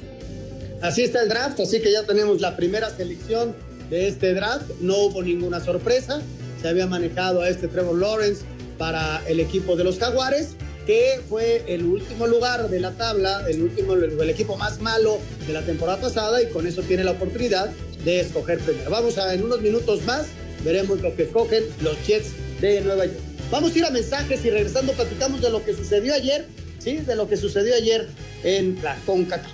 [0.82, 3.54] Así está el draft, así que ya tenemos la primera selección
[3.90, 4.70] de este draft.
[4.80, 6.22] No hubo ninguna sorpresa.
[6.60, 8.44] Se había manejado a este Trevor Lawrence
[8.78, 10.50] para el equipo de los Jaguares,
[10.86, 15.52] que fue el último lugar de la tabla, el último, el, equipo más malo de
[15.52, 17.70] la temporada pasada y con eso tiene la oportunidad
[18.04, 18.88] de escoger primero.
[18.88, 20.26] Vamos a en unos minutos más,
[20.64, 23.18] veremos lo que escogen los Jets de Nueva York.
[23.50, 26.46] Vamos a ir a mensajes y regresando platicamos de lo que sucedió ayer,
[26.78, 26.98] ¿sí?
[26.98, 28.08] De lo que sucedió ayer
[28.44, 29.52] en la CONCACAF.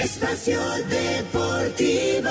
[0.00, 2.28] Espacio Deportivo.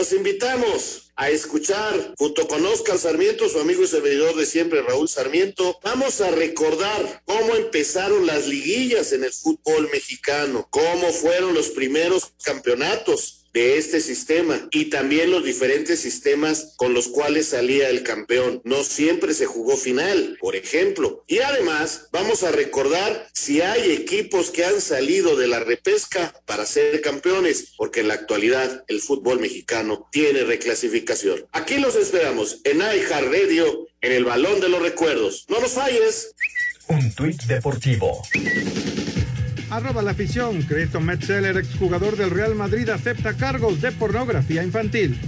[0.00, 5.10] Los invitamos a escuchar junto con Oscar Sarmiento, su amigo y servidor de siempre, Raúl
[5.10, 5.78] Sarmiento.
[5.82, 12.32] Vamos a recordar cómo empezaron las liguillas en el fútbol mexicano, cómo fueron los primeros
[12.42, 18.60] campeonatos de este sistema y también los diferentes sistemas con los cuales salía el campeón.
[18.64, 21.24] No siempre se jugó final, por ejemplo.
[21.26, 26.66] Y además vamos a recordar si hay equipos que han salido de la repesca para
[26.66, 31.46] ser campeones, porque en la actualidad el fútbol mexicano tiene reclasificación.
[31.52, 35.46] Aquí los esperamos en iHeart Radio, en el Balón de los Recuerdos.
[35.48, 36.34] No nos falles.
[36.88, 38.22] Un tuit deportivo.
[39.70, 40.62] Arroba la afición.
[40.62, 45.18] Cristo Metzeler, exjugador del Real Madrid, acepta cargos de pornografía infantil.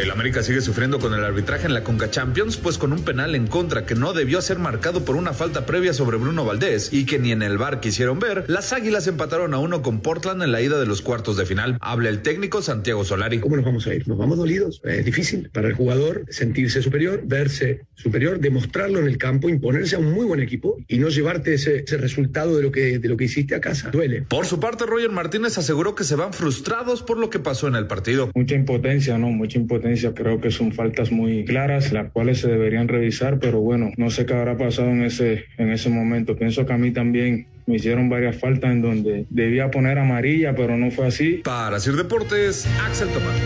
[0.00, 3.34] El América sigue sufriendo con el arbitraje en la Conca Champions, pues con un penal
[3.34, 7.04] en contra que no debió ser marcado por una falta previa sobre Bruno Valdés y
[7.04, 10.52] que ni en el bar quisieron ver, las Águilas empataron a uno con Portland en
[10.52, 11.76] la ida de los cuartos de final.
[11.82, 13.40] Habla el técnico Santiago Solari.
[13.40, 14.08] ¿Cómo nos vamos a ir?
[14.08, 14.80] Nos vamos dolidos.
[14.84, 19.98] Es difícil para el jugador sentirse superior, verse superior, demostrarlo en el campo, imponerse a
[19.98, 23.18] un muy buen equipo y no llevarte ese, ese resultado de lo, que, de lo
[23.18, 23.90] que hiciste a casa.
[23.90, 24.22] Duele.
[24.22, 27.74] Por su parte, Roger Martínez aseguró que se van frustrados por lo que pasó en
[27.74, 28.30] el partido.
[28.34, 29.28] Mucha impotencia, ¿no?
[29.28, 33.90] Mucha impotencia creo que son faltas muy claras, las cuales se deberían revisar, pero bueno,
[33.96, 36.36] no sé qué habrá pasado en ese, en ese momento.
[36.36, 40.76] Pienso que a mí también me hicieron varias faltas en donde debía poner amarilla, pero
[40.76, 41.40] no fue así.
[41.44, 43.36] Para hacer deportes, Axel Tomás.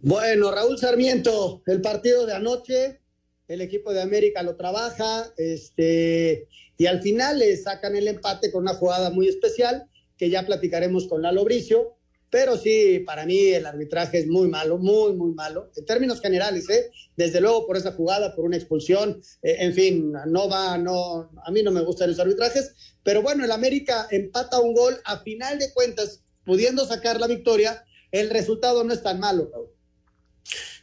[0.00, 3.00] Bueno, Raúl Sarmiento, el partido de anoche,
[3.48, 8.62] el equipo de América lo trabaja, este, y al final le sacan el empate con
[8.62, 11.97] una jugada muy especial que ya platicaremos con Lalo Bricio.
[12.30, 15.70] Pero sí, para mí el arbitraje es muy malo, muy, muy malo.
[15.76, 16.90] En términos generales, ¿eh?
[17.16, 21.50] Desde luego por esa jugada, por una expulsión, eh, en fin, no va, no, a
[21.50, 22.74] mí no me gustan los arbitrajes.
[23.02, 27.84] Pero bueno, el América empata un gol, a final de cuentas, pudiendo sacar la victoria,
[28.12, 29.68] el resultado no es tan malo, Raúl.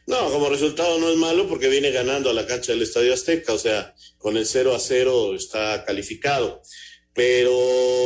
[0.06, 3.52] No, como resultado no es malo porque viene ganando a la cancha del Estadio Azteca,
[3.52, 6.60] o sea, con el 0 a 0 está calificado.
[7.12, 7.50] Pero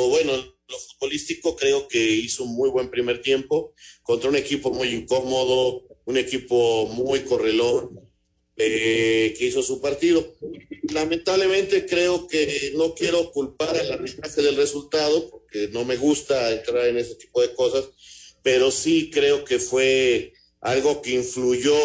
[0.08, 0.32] bueno,
[0.70, 5.82] lo futbolístico creo que hizo un muy buen primer tiempo contra un equipo muy incómodo,
[6.04, 8.00] un equipo muy correlón
[8.56, 10.36] eh, que hizo su partido.
[10.92, 16.86] Lamentablemente creo que no quiero culpar al arbitraje del resultado porque no me gusta entrar
[16.86, 17.84] en ese tipo de cosas,
[18.42, 21.76] pero sí creo que fue algo que influyó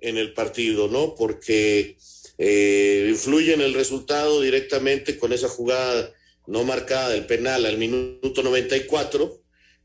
[0.00, 1.14] en el partido, ¿no?
[1.14, 1.96] Porque
[2.38, 6.12] eh, influye en el resultado directamente con esa jugada
[6.46, 9.40] no marcada del penal al minuto 94,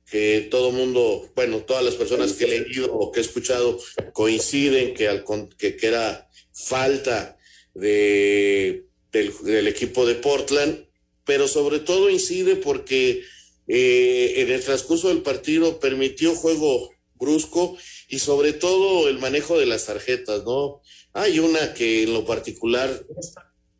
[0.09, 3.79] que todo mundo, bueno, todas las personas que he leído o que he escuchado
[4.13, 5.23] coinciden que, al,
[5.57, 7.37] que, que era falta
[7.73, 10.85] de, del, equipo de Portland,
[11.25, 13.23] pero sobre todo incide porque
[13.67, 19.67] eh, en el transcurso del partido permitió juego brusco y sobre todo el manejo de
[19.67, 20.81] las tarjetas, ¿no?
[21.13, 23.05] Hay una que en lo particular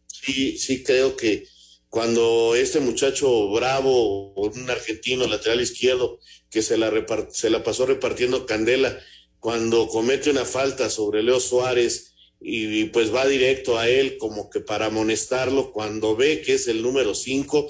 [0.08, 1.46] sí, sí creo que
[1.90, 6.92] cuando este muchacho bravo, un argentino lateral izquierdo, que se la,
[7.32, 9.00] se la pasó repartiendo candela,
[9.40, 14.60] cuando comete una falta sobre Leo Suárez y, pues va directo a él como que
[14.60, 17.68] para amonestarlo, cuando ve que es el número cinco,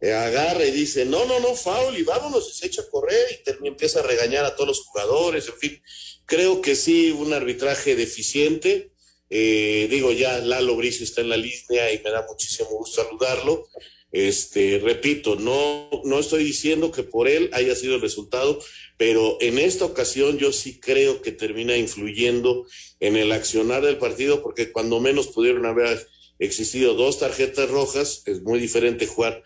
[0.00, 3.44] eh, agarra y dice, no, no, no, foul, y vámonos, y se echa a correr
[3.62, 5.82] y empieza a regañar a todos los jugadores, en fin,
[6.26, 8.91] creo que sí, un arbitraje deficiente,
[9.34, 13.66] eh, digo ya, Lalo Bricio está en la línea y me da muchísimo gusto saludarlo,
[14.12, 18.58] este, repito, no, no estoy diciendo que por él haya sido el resultado,
[18.98, 22.66] pero en esta ocasión yo sí creo que termina influyendo
[23.00, 26.06] en el accionar del partido, porque cuando menos pudieron haber
[26.38, 29.42] existido dos tarjetas rojas, es muy diferente jugar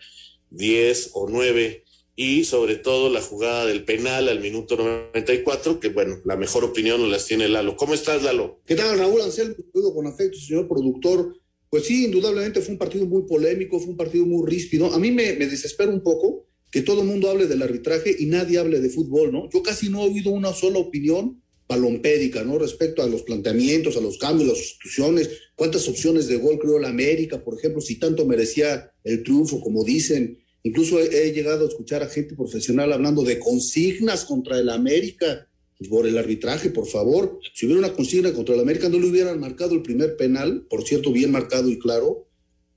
[0.49, 1.85] 10 o 9
[2.19, 7.11] y sobre todo la jugada del penal al minuto 94, que bueno, la mejor opinión
[7.11, 7.77] las tiene Lalo.
[7.77, 8.59] ¿Cómo estás, Lalo?
[8.65, 9.55] ¿Qué tal, Raúl Anselmo?
[9.93, 11.37] Con afecto, señor productor.
[11.69, 14.91] Pues sí, indudablemente fue un partido muy polémico, fue un partido muy ríspido.
[14.95, 18.25] A mí me, me desespera un poco que todo el mundo hable del arbitraje y
[18.25, 19.47] nadie hable de fútbol, ¿no?
[19.51, 22.57] Yo casi no he oído una sola opinión palompédica, ¿no?
[22.57, 26.89] Respecto a los planteamientos, a los cambios, las sustituciones, cuántas opciones de gol creó la
[26.89, 30.39] América, por ejemplo, si tanto merecía el triunfo, como dicen.
[30.63, 35.47] Incluso he, llegado a escuchar a gente profesional hablando de consignas contra el América
[35.89, 37.39] por el arbitraje, por favor.
[37.53, 40.83] Si hubiera una consigna contra el América, no le hubieran marcado el primer penal, por
[40.83, 42.27] cierto, bien marcado y claro,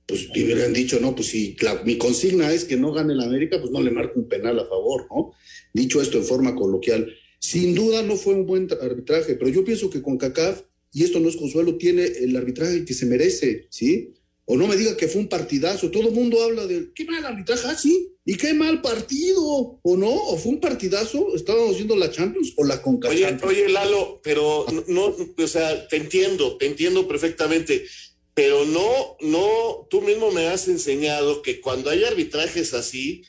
[0.05, 3.59] pues le hubieran dicho, no, pues si mi consigna es que no gane el América,
[3.59, 5.33] pues no le marco un penal a favor, ¿no?
[5.73, 7.11] Dicho esto en forma coloquial.
[7.39, 10.63] Sin duda no fue un buen arbitraje, pero yo pienso que con CACAF,
[10.93, 14.13] y esto no es consuelo, tiene el arbitraje que se merece, ¿sí?
[14.51, 15.89] O no me diga que fue un partidazo.
[15.89, 19.97] Todo el mundo habla de qué mal arbitraje, ah, sí, y qué mal partido, o
[19.97, 21.33] no, o fue un partidazo.
[21.33, 23.15] Estábamos viendo la Champions o la CONCACAF.
[23.15, 27.85] Oye, oye, Lalo, pero no, no, o sea, te entiendo, te entiendo perfectamente,
[28.33, 33.23] pero no, no, tú mismo me has enseñado que cuando hay arbitrajes así,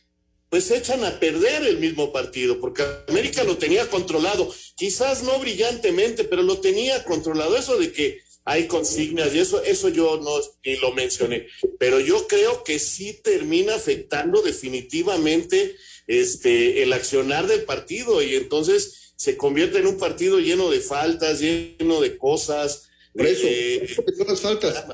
[0.49, 6.25] pues echan a perder el mismo partido, porque América lo tenía controlado, quizás no brillantemente,
[6.25, 7.57] pero lo tenía controlado.
[7.57, 10.33] Eso de que hay consignas y eso, eso yo no
[10.65, 11.47] ni lo mencioné,
[11.79, 15.77] pero yo creo que sí termina afectando definitivamente
[16.07, 21.41] este el accionar del partido y entonces se convierte en un partido lleno de faltas,
[21.41, 22.89] lleno de cosas.
[23.15, 23.87] Por eso, eh,
[24.27, 24.85] las faltas.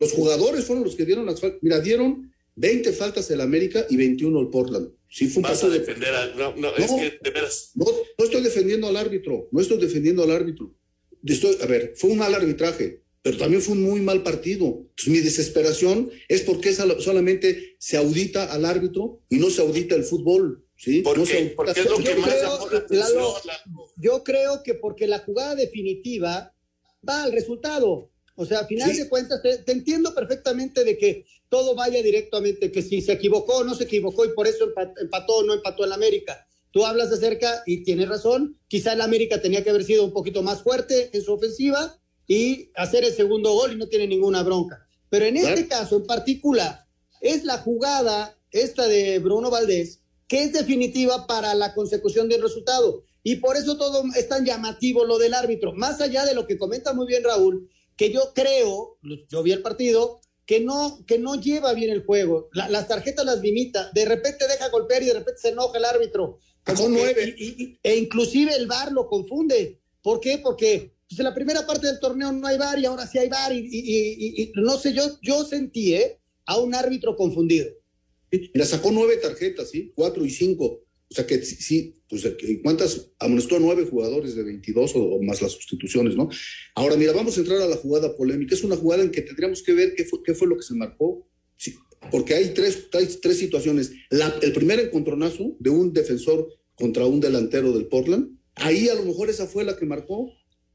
[0.00, 1.60] Los jugadores fueron los que dieron las faltas.
[1.62, 4.90] Mira, dieron 20 faltas el América y 21 el Portland.
[5.08, 6.36] Sí fue un Vas a defender al...
[6.36, 7.70] No, no, no, es que de veras...
[7.74, 7.86] No,
[8.18, 10.74] no estoy defendiendo al árbitro, no estoy defendiendo al árbitro.
[11.24, 14.66] Estoy, a ver, fue un mal arbitraje, pero también fue un muy mal partido.
[14.66, 20.04] Entonces, mi desesperación es porque solamente se audita al árbitro y no se audita el
[20.04, 20.64] fútbol.
[20.76, 21.02] ¿sí?
[21.02, 21.52] ¿Por no qué?
[21.56, 23.34] Porque es lo que yo, más creo, llamó la atención, Lalo,
[23.96, 26.54] yo creo que porque la jugada definitiva
[27.08, 28.10] va al resultado.
[28.36, 28.98] O sea, a final Sí.
[28.98, 33.56] de cuentas, te, te entiendo perfectamente de que todo vaya directamente, que si se equivocó
[33.58, 36.46] o no se equivocó y por eso empa- empató o no empató el América.
[36.78, 40.44] Tú hablas acerca y tienes razón, quizá el América tenía que haber sido un poquito
[40.44, 44.86] más fuerte en su ofensiva y hacer el segundo gol y no tiene ninguna bronca.
[45.10, 46.86] Pero en este caso en particular,
[47.20, 53.02] es la jugada esta de Bruno Valdés que es definitiva para la consecución del resultado.
[53.24, 55.72] y por eso todo es tan llamativo lo del árbitro.
[55.72, 59.62] Más allá de lo que comenta muy bien Raúl, que yo creo, yo vi el
[59.62, 62.48] partido, que no, que no lleva bien el juego.
[62.54, 66.38] las tarjetas las limita, de repente deja golpear y de repente se enoja el árbitro.
[66.74, 67.36] Son nueve.
[67.82, 69.78] e inclusive el VAR lo confunde.
[70.00, 70.38] ¿Por qué?
[70.38, 73.28] Porque pues, en la primera parte del torneo no hay VAR y ahora sí hay
[73.28, 76.18] VAR y, no sé, yo, yo sentí ¿eh?
[76.46, 77.68] a un árbitro confundido.
[78.54, 79.92] La sacó nueve tarjetas, ¿sí?
[79.94, 80.80] Cuatro y cinco.
[81.10, 82.26] O sea que sí, pues
[82.62, 83.10] ¿cuántas?
[83.18, 86.28] Amonestó a nueve jugadores de 22 o, más las sustituciones, ¿no?
[86.74, 88.54] Ahora, mira, vamos a entrar a la jugada polémica.
[88.54, 91.26] Es una jugada en que tendríamos que ver qué fue, lo que se marcó.
[92.10, 93.92] Porque hay tres, tres situaciones.
[94.10, 99.30] el primer encontronazo de un defensor contra un delantero del Portland, ahí a lo mejor
[99.30, 100.32] esa fue la que marcó.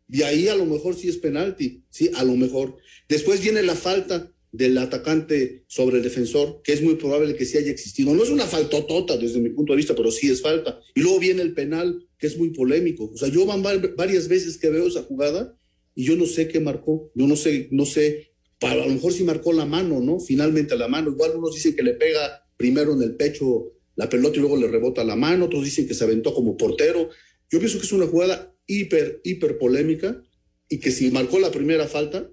[0.10, 2.78] Y ahí a lo mejor sí es penalti, sí, a lo mejor.
[3.08, 7.58] Después viene la falta del atacante sobre el defensor, que es muy probable que sí
[7.58, 8.14] haya existido.
[8.14, 10.80] No es una faltotota desde mi punto de vista, pero sí es falta.
[10.94, 13.10] Y luego viene el penal, que es muy polémico.
[13.12, 15.58] O sea, yo van varias veces que veo esa jugada
[15.96, 17.12] y yo no sé qué marcó.
[17.16, 20.20] Yo no sé, no sé, a lo mejor sí marcó la mano, ¿no?
[20.20, 21.10] Finalmente la mano.
[21.10, 24.68] Igual unos dicen que le pega primero en el pecho la pelota y luego le
[24.68, 27.10] rebota la mano, otros dicen que se aventó como portero.
[27.50, 30.22] Yo pienso que es una jugada hiper, hiper polémica
[30.70, 32.30] y que si marcó la primera falta,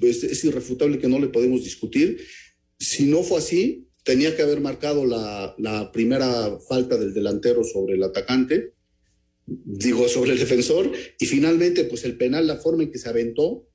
[0.00, 2.20] pues, es irrefutable que no le podemos discutir.
[2.78, 8.02] Si no fue así, tenía que haber marcado la, primera falta del delantero sobre el
[8.02, 8.74] atacante,
[9.46, 13.68] digo, sobre el defensor, y finalmente, pues el penal, la forma en que se aventó,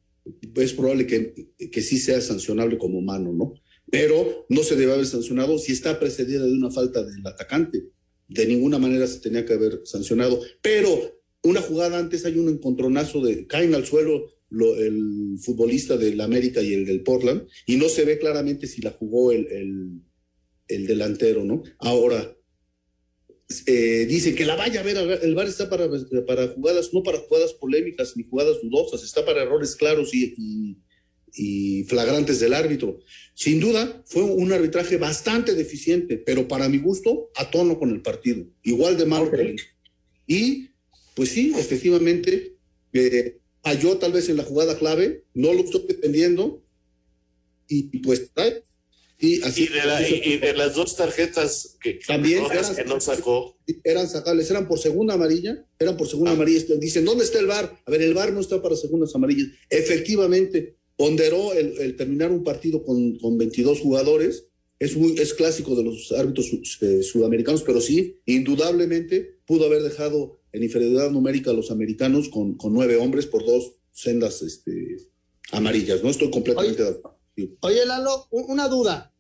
[0.56, 3.54] es probable que, que sí sea sancionable como mano, ¿no?
[3.90, 7.86] Pero no se debe haber sancionado si está precedida de una falta del atacante.
[8.28, 10.42] De ninguna manera se tenía que haber sancionado.
[10.62, 16.62] Pero una jugada antes hay un encontronazo de caen al suelo el futbolista del América
[16.62, 20.02] y el del Portland, y no se ve claramente si la jugó el,
[20.68, 21.64] el, delantero, ¿no?
[21.80, 22.36] Ahora,
[23.66, 25.90] eh, dice que la vaya a ver, el VAR está para,
[26.26, 30.78] para jugadas, no para jugadas polémicas ni jugadas dudosas, está para errores claros y,
[31.34, 33.00] y, flagrantes del árbitro.
[33.34, 38.02] Sin duda, fue un arbitraje bastante deficiente, pero para mi gusto, a tono con el
[38.02, 39.32] partido, igual de malo.
[40.26, 40.70] Y,
[41.16, 42.58] pues sí, efectivamente,
[42.94, 46.64] eh, falló tal vez en la jugada clave, no lo estoy defendiendo,
[47.68, 48.32] y, pues
[49.20, 49.68] y, así,
[50.24, 53.58] y, de las dos tarjetas que, también eran, que no sacó.
[53.84, 56.36] Eran sacables, eran por segunda amarilla, eran por segunda ah.
[56.36, 56.76] amarilla.
[56.76, 57.78] Dicen, ¿dónde está el VAR?
[57.86, 59.48] A ver, el VAR no está para segundas amarillas.
[59.70, 64.46] Efectivamente, ponderó el, terminar un partido con, con 22 jugadores.
[64.80, 66.52] Es, muy, es clásico de los árbitros
[66.82, 72.74] eh, sudamericanos, pero sí, indudablemente pudo haber dejado en inferioridad numérica los americanos con, con
[72.74, 74.98] nueve hombres por dos sendas este,
[75.52, 76.04] amarillas.
[76.04, 77.18] No estoy completamente de acuerdo.
[77.62, 79.14] Oye, Lalo, una duda.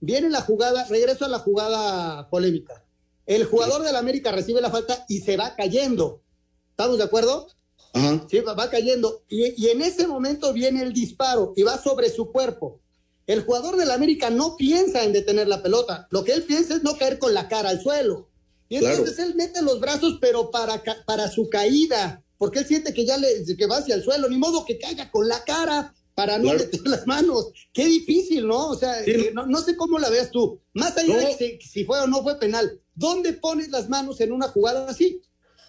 [0.00, 2.84] Viene la jugada, regreso a la jugada polémica.
[3.26, 6.22] El jugador del América recibe la falta y se va cayendo.
[6.70, 7.48] ¿Estamos de acuerdo?
[7.92, 8.26] Ajá.
[8.30, 9.22] Sí, va, cayendo.
[9.28, 12.80] Y, y, en ese momento viene el disparo y va sobre su cuerpo.
[13.26, 16.08] El jugador del América no piensa en detener la pelota.
[16.10, 18.29] Lo que él piensa es no caer con la cara al suelo.
[18.70, 23.04] Y entonces él mete los brazos, pero para, para su caída, porque él siente que
[23.04, 26.38] ya le, que va hacia el suelo, ni modo que caiga con la cara para
[26.38, 27.50] no meter las manos.
[27.72, 28.68] Qué difícil, ¿no?
[28.68, 30.60] O sea, eh, no, sé cómo la veas tú.
[30.72, 34.46] Más allá de si, fue o no fue penal, ¿dónde pones las manos en una
[34.46, 35.20] jugada así?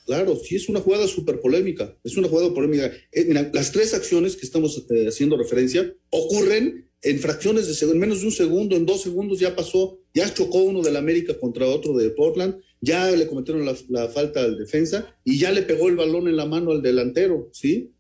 [0.06, 2.92] Claro, sí es una jugada súper polémica, es una jugada polémica.
[3.12, 7.96] Eh, mira, las tres acciones que estamos eh, haciendo referencia ocurren en fracciones de segundo,
[7.96, 11.38] en menos de un segundo, en dos segundos ya pasó, ya chocó uno del América
[11.40, 15.88] contra otro de Portland, ya le cometieron la, falta al defensa y ya le pegó
[15.88, 17.92] el balón en la mano al delantero, ¿sí?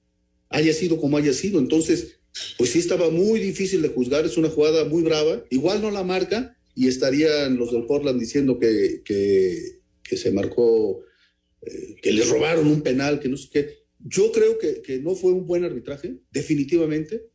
[0.50, 1.60] Haya sido como haya sido.
[1.60, 2.19] Entonces,
[2.58, 6.04] pues sí estaba muy difícil de juzgar, es una jugada muy brava, igual no la
[6.04, 11.06] marca y estarían los del Portland diciendo que, que, se marcó,
[11.62, 13.78] eh, que les robaron un penal, que no sé qué.
[14.00, 17.31] Yo creo que, que no fue un buen arbitraje, definitivamente,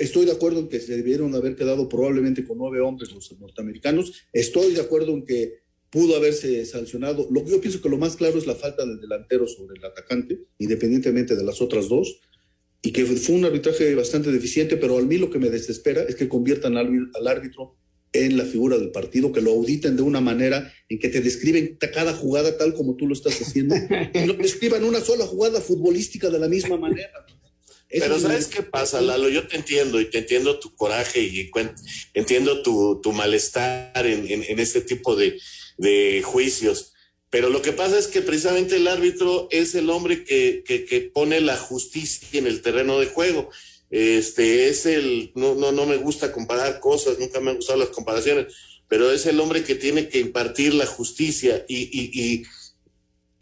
[0.00, 4.14] Estoy de acuerdo en que se debieron haber quedado probablemente con nueve hombres los norteamericanos.
[4.32, 5.58] Estoy de acuerdo en que
[5.90, 7.28] pudo haberse sancionado.
[7.30, 9.84] Lo que yo pienso que lo más claro es la falta del delantero sobre el
[9.84, 12.18] atacante, independientemente de las otras dos,
[12.80, 16.14] y que fue un arbitraje bastante deficiente, pero a mí lo que me desespera es
[16.14, 17.76] que conviertan al, árbitro
[18.14, 21.76] en la figura del partido, que lo auditen de una manera en que te describen
[21.92, 26.30] cada jugada tal como tú lo estás haciendo, y no describan una sola jugada futbolística
[26.30, 27.26] de la misma manera.
[27.90, 29.28] Pero ¿sabes qué pasa, Lalo?
[29.28, 31.50] Yo te entiendo y te entiendo tu coraje y
[32.14, 35.40] entiendo tu, tu malestar en, en, este tipo de,
[35.76, 36.92] de, juicios.
[37.30, 41.00] Pero lo que pasa es que precisamente el árbitro es el hombre que, que, que,
[41.00, 43.50] pone la justicia en el terreno de juego.
[43.90, 47.88] Este es el, no, no, no me gusta comparar cosas, nunca me han gustado las
[47.88, 48.54] comparaciones,
[48.86, 52.44] pero es el hombre que tiene que impartir la justicia y, y, y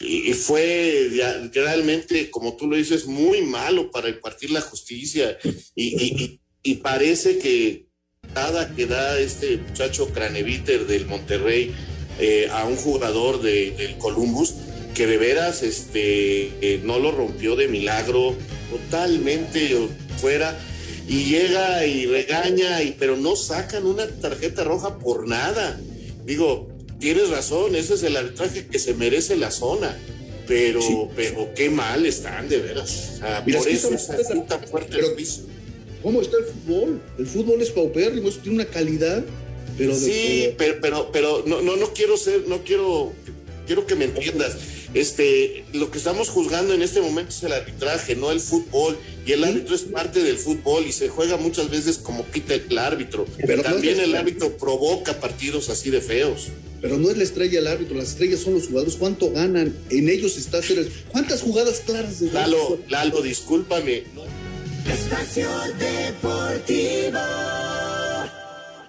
[0.00, 1.10] y fue
[1.52, 5.36] realmente, como tú lo dices, muy malo para impartir la justicia
[5.74, 6.38] y,
[6.82, 7.86] parece que
[8.34, 11.74] nada que da este muchacho Craneviter del Monterrey
[12.20, 14.54] eh, a un jugador del Columbus
[14.94, 18.36] que de veras este, eh, no lo rompió de milagro,
[18.70, 19.88] totalmente
[20.18, 20.58] fuera
[21.08, 25.80] y llega y regaña, y, pero no sacan una tarjeta roja por nada.
[26.24, 26.67] Digo,
[26.98, 29.96] tienes razón, ese es el arbitraje que se merece la zona.
[30.46, 33.20] Pero, pero qué mal están, de veras.
[33.44, 34.06] por eso es
[34.48, 35.42] tan fuerte el piso.
[36.02, 37.02] ¿Cómo está el fútbol?
[37.18, 39.22] El fútbol es paupérrimo, eso tiene una calidad,
[39.76, 39.94] pero...
[39.94, 43.12] Sí, pero, pero, pero no, no, no quiero ser, no quiero,
[43.66, 44.56] quiero que me entiendas.
[44.94, 48.96] Este, lo que estamos juzgando en este momento es el arbitraje, no el fútbol.
[49.26, 52.78] Y el árbitro es parte del fútbol y se juega muchas veces como quita el
[52.78, 53.26] árbitro.
[53.36, 56.48] Pero también el árbitro provoca partidos así de feos.
[56.80, 58.96] Pero no es la estrella el árbitro, las estrellas son los jugadores.
[58.96, 59.74] ¿Cuánto ganan?
[59.90, 64.04] En ellos está hacer ¿Cuántas jugadas claras de Lalo, Lalo, discúlpame.
[64.86, 65.48] Espacio
[65.78, 67.18] Deportivo.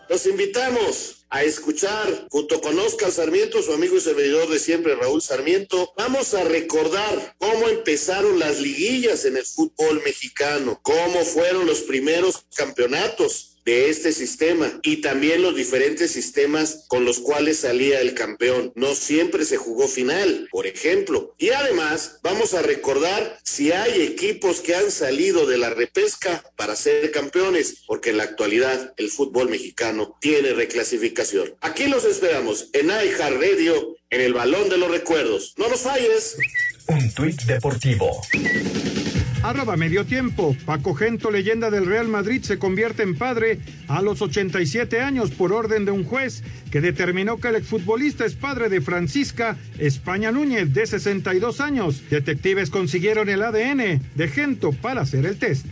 [0.09, 5.21] Los invitamos a escuchar junto con Oscar Sarmiento, su amigo y servidor de siempre, Raúl
[5.21, 5.93] Sarmiento.
[5.95, 12.45] Vamos a recordar cómo empezaron las liguillas en el fútbol mexicano, cómo fueron los primeros
[12.55, 18.71] campeonatos de este sistema y también los diferentes sistemas con los cuales salía el campeón.
[18.73, 21.35] No siempre se jugó final, por ejemplo.
[21.37, 26.75] Y además vamos a recordar si hay equipos que han salido de la repesca para
[26.75, 31.53] ser campeones, porque en la actualidad el fútbol mexicano tiene reclasificación.
[31.61, 35.53] Aquí los esperamos en iHeart Radio, en el Balón de los Recuerdos.
[35.57, 36.37] No nos falles.
[36.87, 38.19] Un tuit deportivo.
[39.41, 40.55] Arroba medio tiempo.
[40.65, 45.53] Paco Gento, leyenda del Real Madrid, se convierte en padre a los 87 años por
[45.53, 50.73] orden de un juez que determinó que el exfutbolista es padre de Francisca España Núñez,
[50.73, 52.03] de 62 años.
[52.09, 55.65] Detectives consiguieron el ADN de Gento para hacer el test.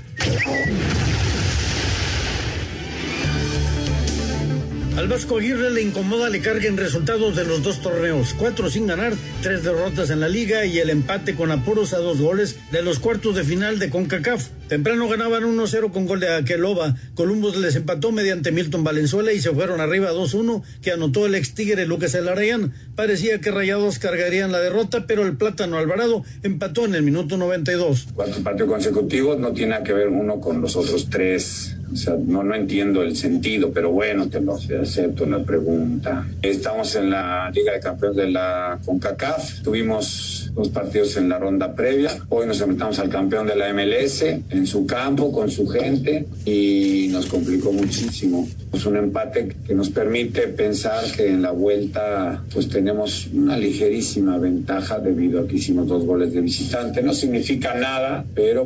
[4.97, 9.13] Al Vasco Aguirre le incomoda le carguen resultados de los dos torneos, cuatro sin ganar,
[9.43, 12.97] tres derrotas en la liga y el empate con apuros a dos goles de los
[12.97, 14.47] cuartos de final de CONCACAF.
[14.67, 16.95] Temprano ganaban 1-0 con gol de Aqueloba.
[17.13, 21.53] Columbus les empató mediante Milton Valenzuela y se fueron arriba 2-1 que anotó el ex
[21.53, 22.73] Tigre Lucas Elarayán.
[22.95, 28.07] Parecía que Rayados cargarían la derrota, pero el Plátano Alvarado empató en el minuto 92.
[28.15, 32.43] Cuatro partidos consecutivos no tiene que ver uno con los otros tres o sea, no,
[32.43, 36.27] no entiendo el sentido, pero bueno, te lo acepto la pregunta.
[36.41, 39.61] Estamos en la Liga de Campeones de la CONCACAF.
[39.63, 42.11] Tuvimos dos partidos en la ronda previa.
[42.29, 47.07] Hoy nos enfrentamos al campeón de la MLS en su campo, con su gente, y
[47.11, 48.47] nos complicó muchísimo.
[48.73, 54.37] Es un empate que nos permite pensar que en la vuelta pues tenemos una ligerísima
[54.37, 57.01] ventaja debido a que hicimos dos goles de visitante.
[57.01, 58.65] No significa nada, pero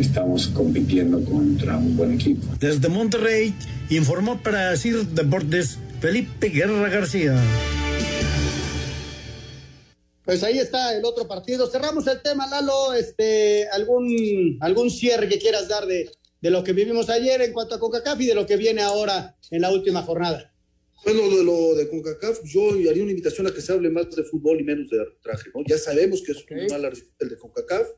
[0.00, 2.46] estamos compitiendo contra un buen equipo.
[2.58, 3.54] Desde Monterrey
[3.90, 7.36] informó para CIR Deportes Felipe Guerra García.
[10.24, 11.66] Pues ahí está el otro partido.
[11.68, 12.94] Cerramos el tema, Lalo.
[12.94, 17.74] Este, algún, algún cierre que quieras dar de, de lo que vivimos ayer en cuanto
[17.74, 20.54] a CONCACAF y de lo que viene ahora en la última jornada.
[21.04, 24.22] Bueno, de lo de CONCACAF, yo haría una invitación a que se hable más de
[24.22, 25.62] fútbol y menos de arbitraje, ¿no?
[25.66, 27.88] Ya sabemos que es un mal el de CONCACAF,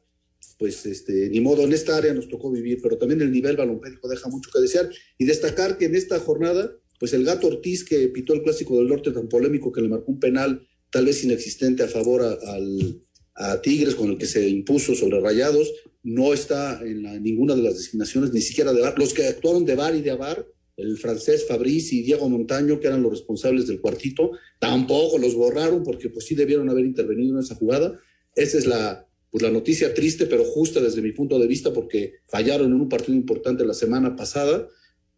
[0.62, 4.06] pues este, ni modo, en esta área nos tocó vivir, pero también el nivel balompédico
[4.06, 4.88] deja mucho que desear.
[5.18, 8.86] Y destacar que en esta jornada, pues el gato Ortiz que pitó el Clásico del
[8.86, 13.96] Norte tan polémico que le marcó un penal tal vez inexistente a favor a, Tigres
[13.96, 15.68] con el que se impuso sobre Rayados,
[16.04, 18.96] no está en ninguna de las designaciones, ni siquiera de VAR.
[18.96, 20.46] Los que actuaron de VAR y de AVAR,
[20.76, 25.82] el francés Fabriz y Diego Montaño, que eran los responsables del cuartito, tampoco los borraron
[25.82, 27.98] porque pues sí debieron haber intervenido en esa jugada.
[28.36, 32.16] Esa es la, pues la noticia triste, pero justa desde mi punto de vista, porque
[32.28, 34.68] fallaron en un partido importante la semana pasada.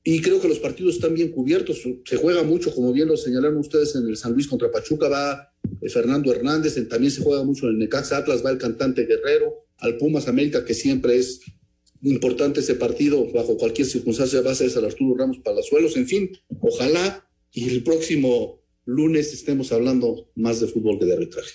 [0.04, 1.82] Y creo que los partidos están bien cubiertos.
[2.04, 5.52] Se juega mucho, como bien lo señalaron ustedes, en el San Luis contra Pachuca va
[5.80, 9.66] eh, Fernando Hernández, también se juega mucho en el Necaxa Atlas, va el cantante Guerrero,
[9.78, 11.40] al Pumas América, que siempre es
[12.02, 15.96] importante ese partido, bajo cualquier circunstancia va a ser al Arturo Ramos Palazuelos.
[15.96, 21.54] En fin, ojalá y el próximo lunes estemos hablando más de fútbol que de arbitraje.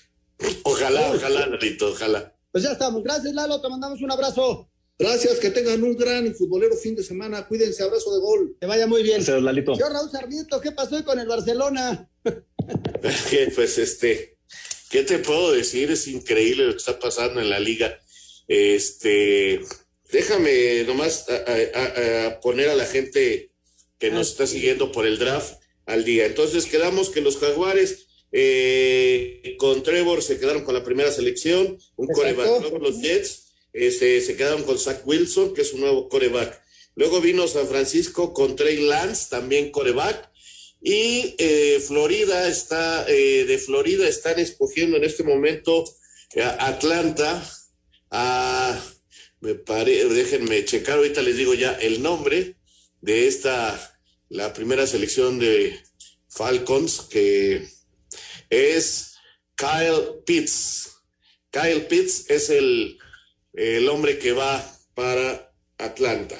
[0.63, 2.35] Ojalá, ojalá, Narito, ojalá.
[2.51, 3.03] Pues ya estamos.
[3.03, 3.61] Gracias, Lalo.
[3.61, 4.69] Te mandamos un abrazo.
[4.97, 7.47] Gracias, que tengan un gran y futbolero fin de semana.
[7.47, 8.57] Cuídense, abrazo de gol.
[8.59, 9.17] Que vaya muy bien.
[9.17, 9.73] Gracias, Lalito.
[9.73, 12.09] Señor Raúl Sarmiento, ¿qué pasó con el Barcelona?
[13.55, 14.37] pues este,
[14.89, 15.89] ¿qué te puedo decir?
[15.89, 17.97] Es increíble lo que está pasando en la liga.
[18.49, 19.61] Este,
[20.11, 23.51] déjame nomás a, poner a la gente
[23.99, 26.25] que nos está siguiendo por el draft al día.
[26.25, 32.07] Entonces quedamos que los jaguares eh, con Trevor se quedaron con la primera selección, un
[32.07, 32.61] coreback.
[32.61, 36.61] Luego los Jets este, se quedaron con Zach Wilson, que es un nuevo coreback.
[36.95, 40.29] Luego vino San Francisco con Trey Lance, también coreback.
[40.81, 45.83] Y eh, Florida está, eh, de Florida están escogiendo en este momento
[46.41, 47.43] a Atlanta,
[48.11, 48.81] a,
[49.41, 52.55] me pare, déjenme checar, ahorita les digo ya el nombre
[53.01, 53.99] de esta,
[54.29, 55.77] la primera selección de
[56.29, 57.67] Falcons, que
[58.49, 59.15] es
[59.55, 60.91] Kyle Pitts.
[61.51, 62.97] Kyle Pitts es el,
[63.53, 66.35] el hombre que va para Atlanta.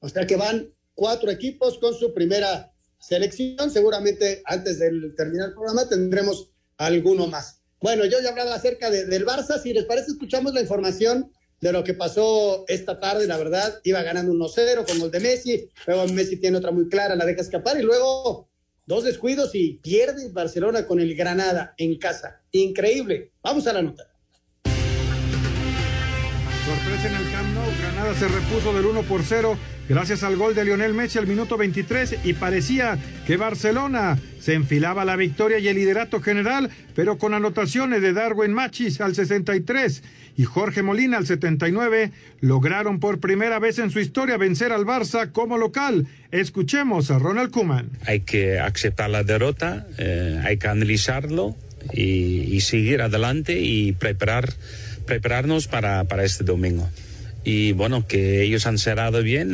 [0.00, 3.70] O sea que van cuatro equipos con su primera selección.
[3.70, 7.60] Seguramente antes de terminar el programa tendremos alguno más.
[7.80, 9.60] Bueno, yo ya hablaba acerca de, del Barça.
[9.60, 11.30] Si les parece, escuchamos la información
[11.60, 13.26] de lo que pasó esta tarde.
[13.26, 15.68] La verdad, iba ganando 1-0 con gol de Messi.
[15.86, 17.78] Luego Messi tiene otra muy clara, la deja escapar.
[17.78, 18.48] Y luego
[18.86, 22.42] dos descuidos y pierde Barcelona con el Granada en casa.
[22.52, 23.30] Increíble.
[23.42, 24.13] Vamos a la nota.
[26.74, 29.56] Sorpresa en el Camp Nou, Granada se repuso del 1 por 0
[29.88, 32.98] gracias al gol de Lionel Messi al minuto 23 y parecía
[33.28, 38.52] que Barcelona se enfilaba la victoria y el liderato general, pero con anotaciones de Darwin
[38.52, 40.02] Machis al 63
[40.36, 42.10] y Jorge Molina al 79
[42.40, 46.08] lograron por primera vez en su historia vencer al Barça como local.
[46.32, 47.90] Escuchemos a Ronald Koeman.
[48.04, 51.54] Hay que aceptar la derrota, eh, hay que analizarlo
[51.92, 54.54] y seguir adelante y preparar
[55.06, 56.88] prepararnos para, para este domingo.
[57.44, 59.52] Y bueno, que ellos han cerrado bien,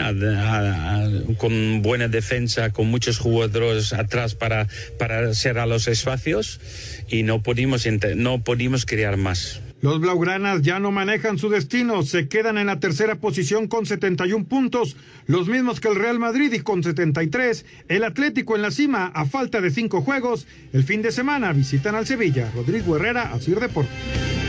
[1.39, 6.61] con buena defensa, con muchos jugadores atrás para, para cerrar los espacios
[7.09, 7.85] y no pudimos,
[8.15, 9.61] no pudimos crear más.
[9.83, 14.45] Los Blaugranas ya no manejan su destino, se quedan en la tercera posición con 71
[14.45, 14.95] puntos,
[15.27, 19.25] los mismos que el Real Madrid y con 73, el Atlético en la cima a
[19.25, 24.40] falta de cinco juegos, el fin de semana visitan al Sevilla, Rodrigo Herrera, Asir Deportes.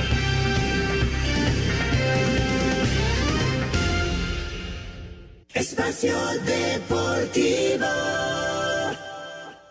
[5.61, 7.85] Espacio Deportivo.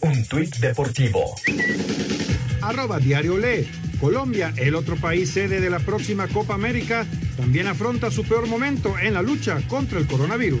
[0.00, 1.34] Un tuit deportivo.
[2.60, 3.66] Arroba Diario Lee.
[3.98, 7.06] Colombia, el otro país sede de la próxima Copa América,
[7.38, 10.60] también afronta su peor momento en la lucha contra el coronavirus.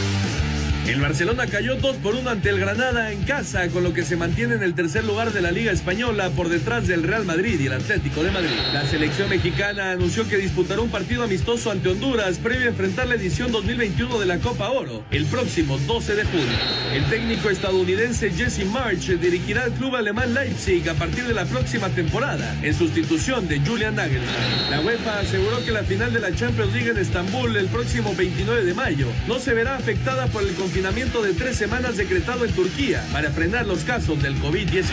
[0.91, 4.17] El Barcelona cayó 2 por 1 ante el Granada en casa, con lo que se
[4.17, 7.67] mantiene en el tercer lugar de la Liga Española por detrás del Real Madrid y
[7.67, 8.59] el Atlético de Madrid.
[8.73, 13.15] La selección mexicana anunció que disputará un partido amistoso ante Honduras previo a enfrentar la
[13.15, 16.57] edición 2021 de la Copa Oro el próximo 12 de junio.
[16.93, 21.87] El técnico estadounidense Jesse March dirigirá al club alemán Leipzig a partir de la próxima
[21.87, 24.69] temporada en sustitución de Julian Nagelsmann.
[24.69, 28.65] La UEFA aseguró que la final de la Champions League en Estambul el próximo 29
[28.65, 33.05] de mayo no se verá afectada por el confinamiento de tres semanas decretado en Turquía
[33.13, 34.83] para frenar los casos del COVID-19.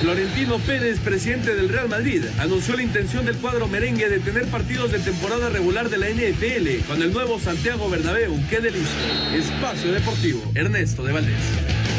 [0.00, 4.92] Florentino Pérez, presidente del Real Madrid, anunció la intención del cuadro merengue de tener partidos
[4.92, 8.38] de temporada regular de la NFL con el nuevo Santiago Bernabéu.
[8.48, 9.34] ¡Qué delicia!
[9.34, 11.93] Espacio Deportivo, Ernesto de Valdés.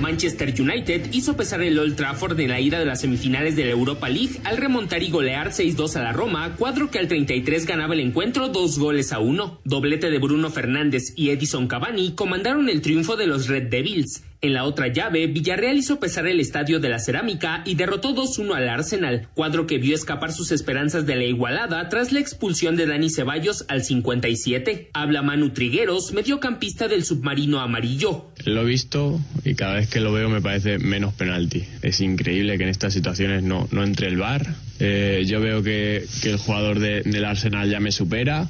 [0.00, 3.72] Manchester United hizo pesar el Old Trafford en la ida de las semifinales de la
[3.72, 7.94] Europa League al remontar y golear 6-2 a la Roma, cuadro que al 33 ganaba
[7.94, 9.60] el encuentro dos goles a uno.
[9.64, 14.22] Doblete de Bruno Fernández y Edison Cavani comandaron el triunfo de los Red Devils.
[14.42, 18.54] En la otra llave, Villarreal hizo pesar el estadio de la Cerámica y derrotó 2-1
[18.54, 22.86] al Arsenal, cuadro que vio escapar sus esperanzas de la igualada tras la expulsión de
[22.86, 24.90] Dani Ceballos al 57.
[24.92, 28.26] Habla Manu Trigueros, mediocampista del submarino amarillo.
[28.46, 31.64] Lo he visto y cada vez que lo veo me parece menos penalti.
[31.82, 34.54] Es increíble que en estas situaciones no, no entre el VAR.
[34.78, 38.46] Eh, yo veo que, que el jugador de, del Arsenal ya me supera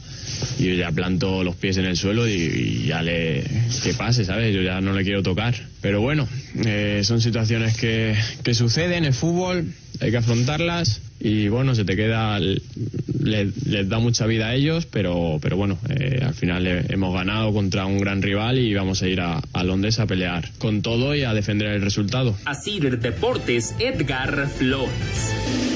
[0.58, 3.44] y yo ya planto los pies en el suelo y, y ya le
[3.82, 4.54] que pase, ¿sabes?
[4.54, 5.54] Yo ya no le quiero tocar.
[5.80, 6.28] Pero bueno,
[6.64, 11.84] eh, son situaciones que, que suceden en el fútbol, hay que afrontarlas y bueno, se
[11.84, 16.66] te queda, les le da mucha vida a ellos, pero, pero bueno, eh, al final
[16.66, 20.50] hemos ganado contra un gran rival y vamos a ir a, a, Londres a pelear
[20.58, 22.36] con todo y a defender el resultado.
[22.44, 25.75] Así Deportes, Edgar Flores.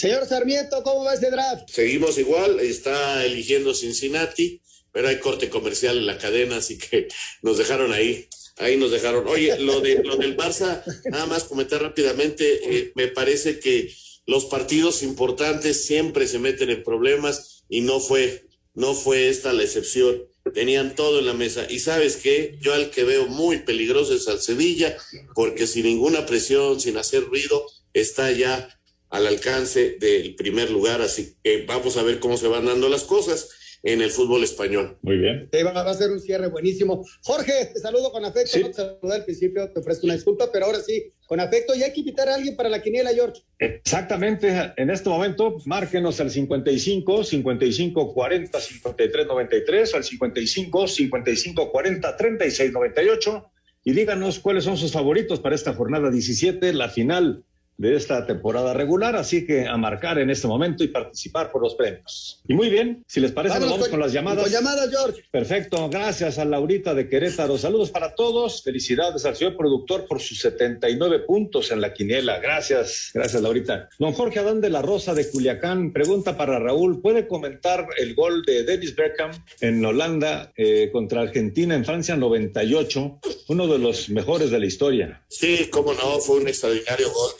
[0.00, 1.68] Señor Sarmiento, ¿cómo va ese draft?
[1.68, 7.06] Seguimos igual, está eligiendo Cincinnati, pero hay corte comercial en la cadena, así que
[7.42, 8.26] nos dejaron ahí.
[8.56, 9.28] Ahí nos dejaron.
[9.28, 13.94] Oye, lo, de, lo del Barça, nada más comentar rápidamente, eh, me parece que
[14.24, 19.64] los partidos importantes siempre se meten en problemas y no fue no fue esta la
[19.64, 20.24] excepción.
[20.54, 21.66] Tenían todo en la mesa.
[21.68, 24.96] Y sabes qué, yo al que veo muy peligroso es al Sevilla,
[25.34, 28.79] porque sin ninguna presión, sin hacer ruido, está ya
[29.10, 31.02] al alcance del primer lugar.
[31.02, 33.50] Así que vamos a ver cómo se van dando las cosas
[33.82, 34.98] en el fútbol español.
[35.02, 35.48] Muy bien.
[35.64, 37.04] va, a ser un cierre buenísimo.
[37.22, 38.58] Jorge, te saludo con afecto.
[38.58, 41.74] No te saludé al principio, te ofrezco una disculpa, pero ahora sí, con afecto.
[41.74, 43.42] Y hay que invitar a alguien para la quiniela, George.
[43.58, 44.72] Exactamente.
[44.76, 52.72] En este momento, márquenos al 55 55 40 53 93 al 55 55 40 36
[52.72, 53.50] 98
[53.82, 57.44] y díganos cuáles son sus favoritos para esta jornada 17, la final
[57.80, 61.74] de esta temporada regular, así que a marcar en este momento y participar por los
[61.74, 62.38] premios.
[62.46, 64.44] Y muy bien, si les parece, vamos con, las llamadas.
[64.44, 65.22] Con llamadas, George.
[65.30, 67.56] Perfecto, gracias a Laurita de Querétaro.
[67.56, 72.38] Saludos para todos, felicidades al señor productor por sus 79 puntos en la quiniela.
[72.38, 73.88] Gracias, gracias Laurita.
[73.98, 78.42] Don Jorge Adán de la Rosa de Culiacán pregunta para Raúl, ¿puede comentar el gol
[78.42, 79.30] de Dennis Beckham
[79.62, 83.20] en Holanda eh, contra Argentina en Francia 98?
[83.48, 85.22] Uno de los mejores de la historia.
[85.28, 87.30] Sí, cómo no, fue un extraordinario gol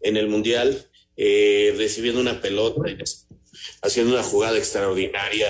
[0.00, 2.80] en el Mundial, eh, recibiendo una pelota,
[3.82, 5.48] haciendo una jugada extraordinaria.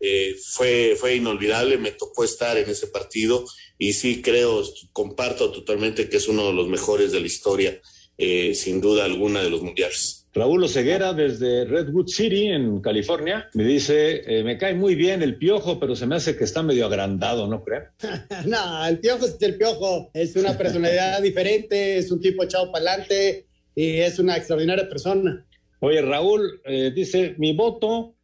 [0.00, 3.46] Eh, fue, fue inolvidable, me tocó estar en ese partido
[3.78, 4.62] y sí creo,
[4.92, 7.80] comparto totalmente que es uno de los mejores de la historia,
[8.18, 10.23] eh, sin duda alguna de los mundiales.
[10.34, 15.78] Raúl Oseguera desde Redwood City, en California, me dice, me cae muy bien el piojo,
[15.78, 17.84] pero se me hace que está medio agrandado, ¿no creen?
[18.46, 22.90] no, el piojo es el piojo, es una personalidad diferente, es un tipo echado para
[22.90, 25.44] adelante y es una extraordinaria persona.
[25.80, 28.14] Oye, Raúl eh, dice, mi voto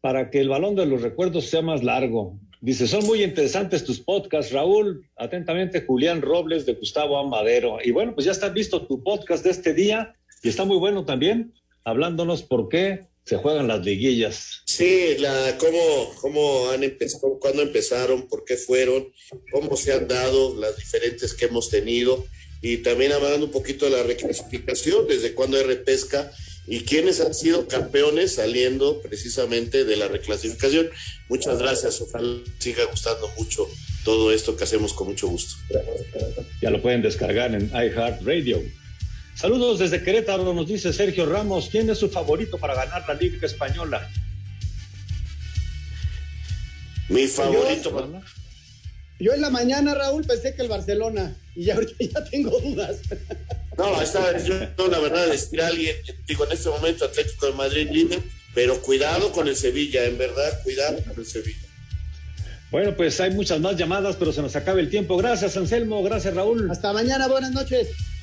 [0.00, 2.38] para que el balón de los recuerdos sea más largo.
[2.60, 5.08] Dice, son muy interesantes tus podcasts, Raúl.
[5.16, 7.78] Atentamente, Julián Robles de Gustavo Amadero.
[7.82, 10.14] Y bueno, pues ya está visto tu podcast de este día
[10.46, 14.62] y está muy bueno también, hablándonos por qué se juegan las liguillas.
[14.64, 19.12] Sí, la, cómo, cómo han empezado, cuándo empezaron, por qué fueron,
[19.50, 22.24] cómo se han dado, las diferentes que hemos tenido,
[22.62, 26.30] y también hablando un poquito de la reclasificación, desde cuándo hay repesca
[26.68, 30.90] y quiénes han sido campeones saliendo precisamente de la reclasificación.
[31.28, 33.66] Muchas gracias, ojalá siga gustando mucho
[34.04, 35.56] todo esto que hacemos con mucho gusto.
[36.62, 38.62] Ya lo pueden descargar en iHeartRadio.
[39.36, 41.68] Saludos desde Querétaro, nos dice Sergio Ramos.
[41.70, 44.08] ¿Quién es su favorito para ganar la Liga Española?
[47.10, 48.22] Mi favorito.
[49.20, 51.36] Yo, en la mañana, Raúl, pensé que el Barcelona.
[51.54, 52.96] Y ya ahorita ya tengo dudas.
[53.76, 57.52] No, esta vez yo, la verdad, decir a alguien, digo, en este momento Atlético de
[57.52, 58.20] Madrid líder,
[58.54, 61.58] pero cuidado con el Sevilla, en verdad, cuidado con el Sevilla.
[62.70, 65.18] Bueno, pues hay muchas más llamadas, pero se nos acaba el tiempo.
[65.18, 66.02] Gracias, Anselmo.
[66.02, 66.70] Gracias, Raúl.
[66.70, 67.28] Hasta mañana.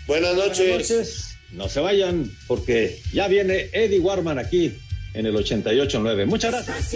[0.07, 0.67] Buenas noches.
[0.67, 1.37] Buenas noches.
[1.51, 4.73] No se vayan porque ya viene Eddie Warman aquí
[5.13, 6.25] en el 88.9.
[6.25, 6.95] Muchas gracias.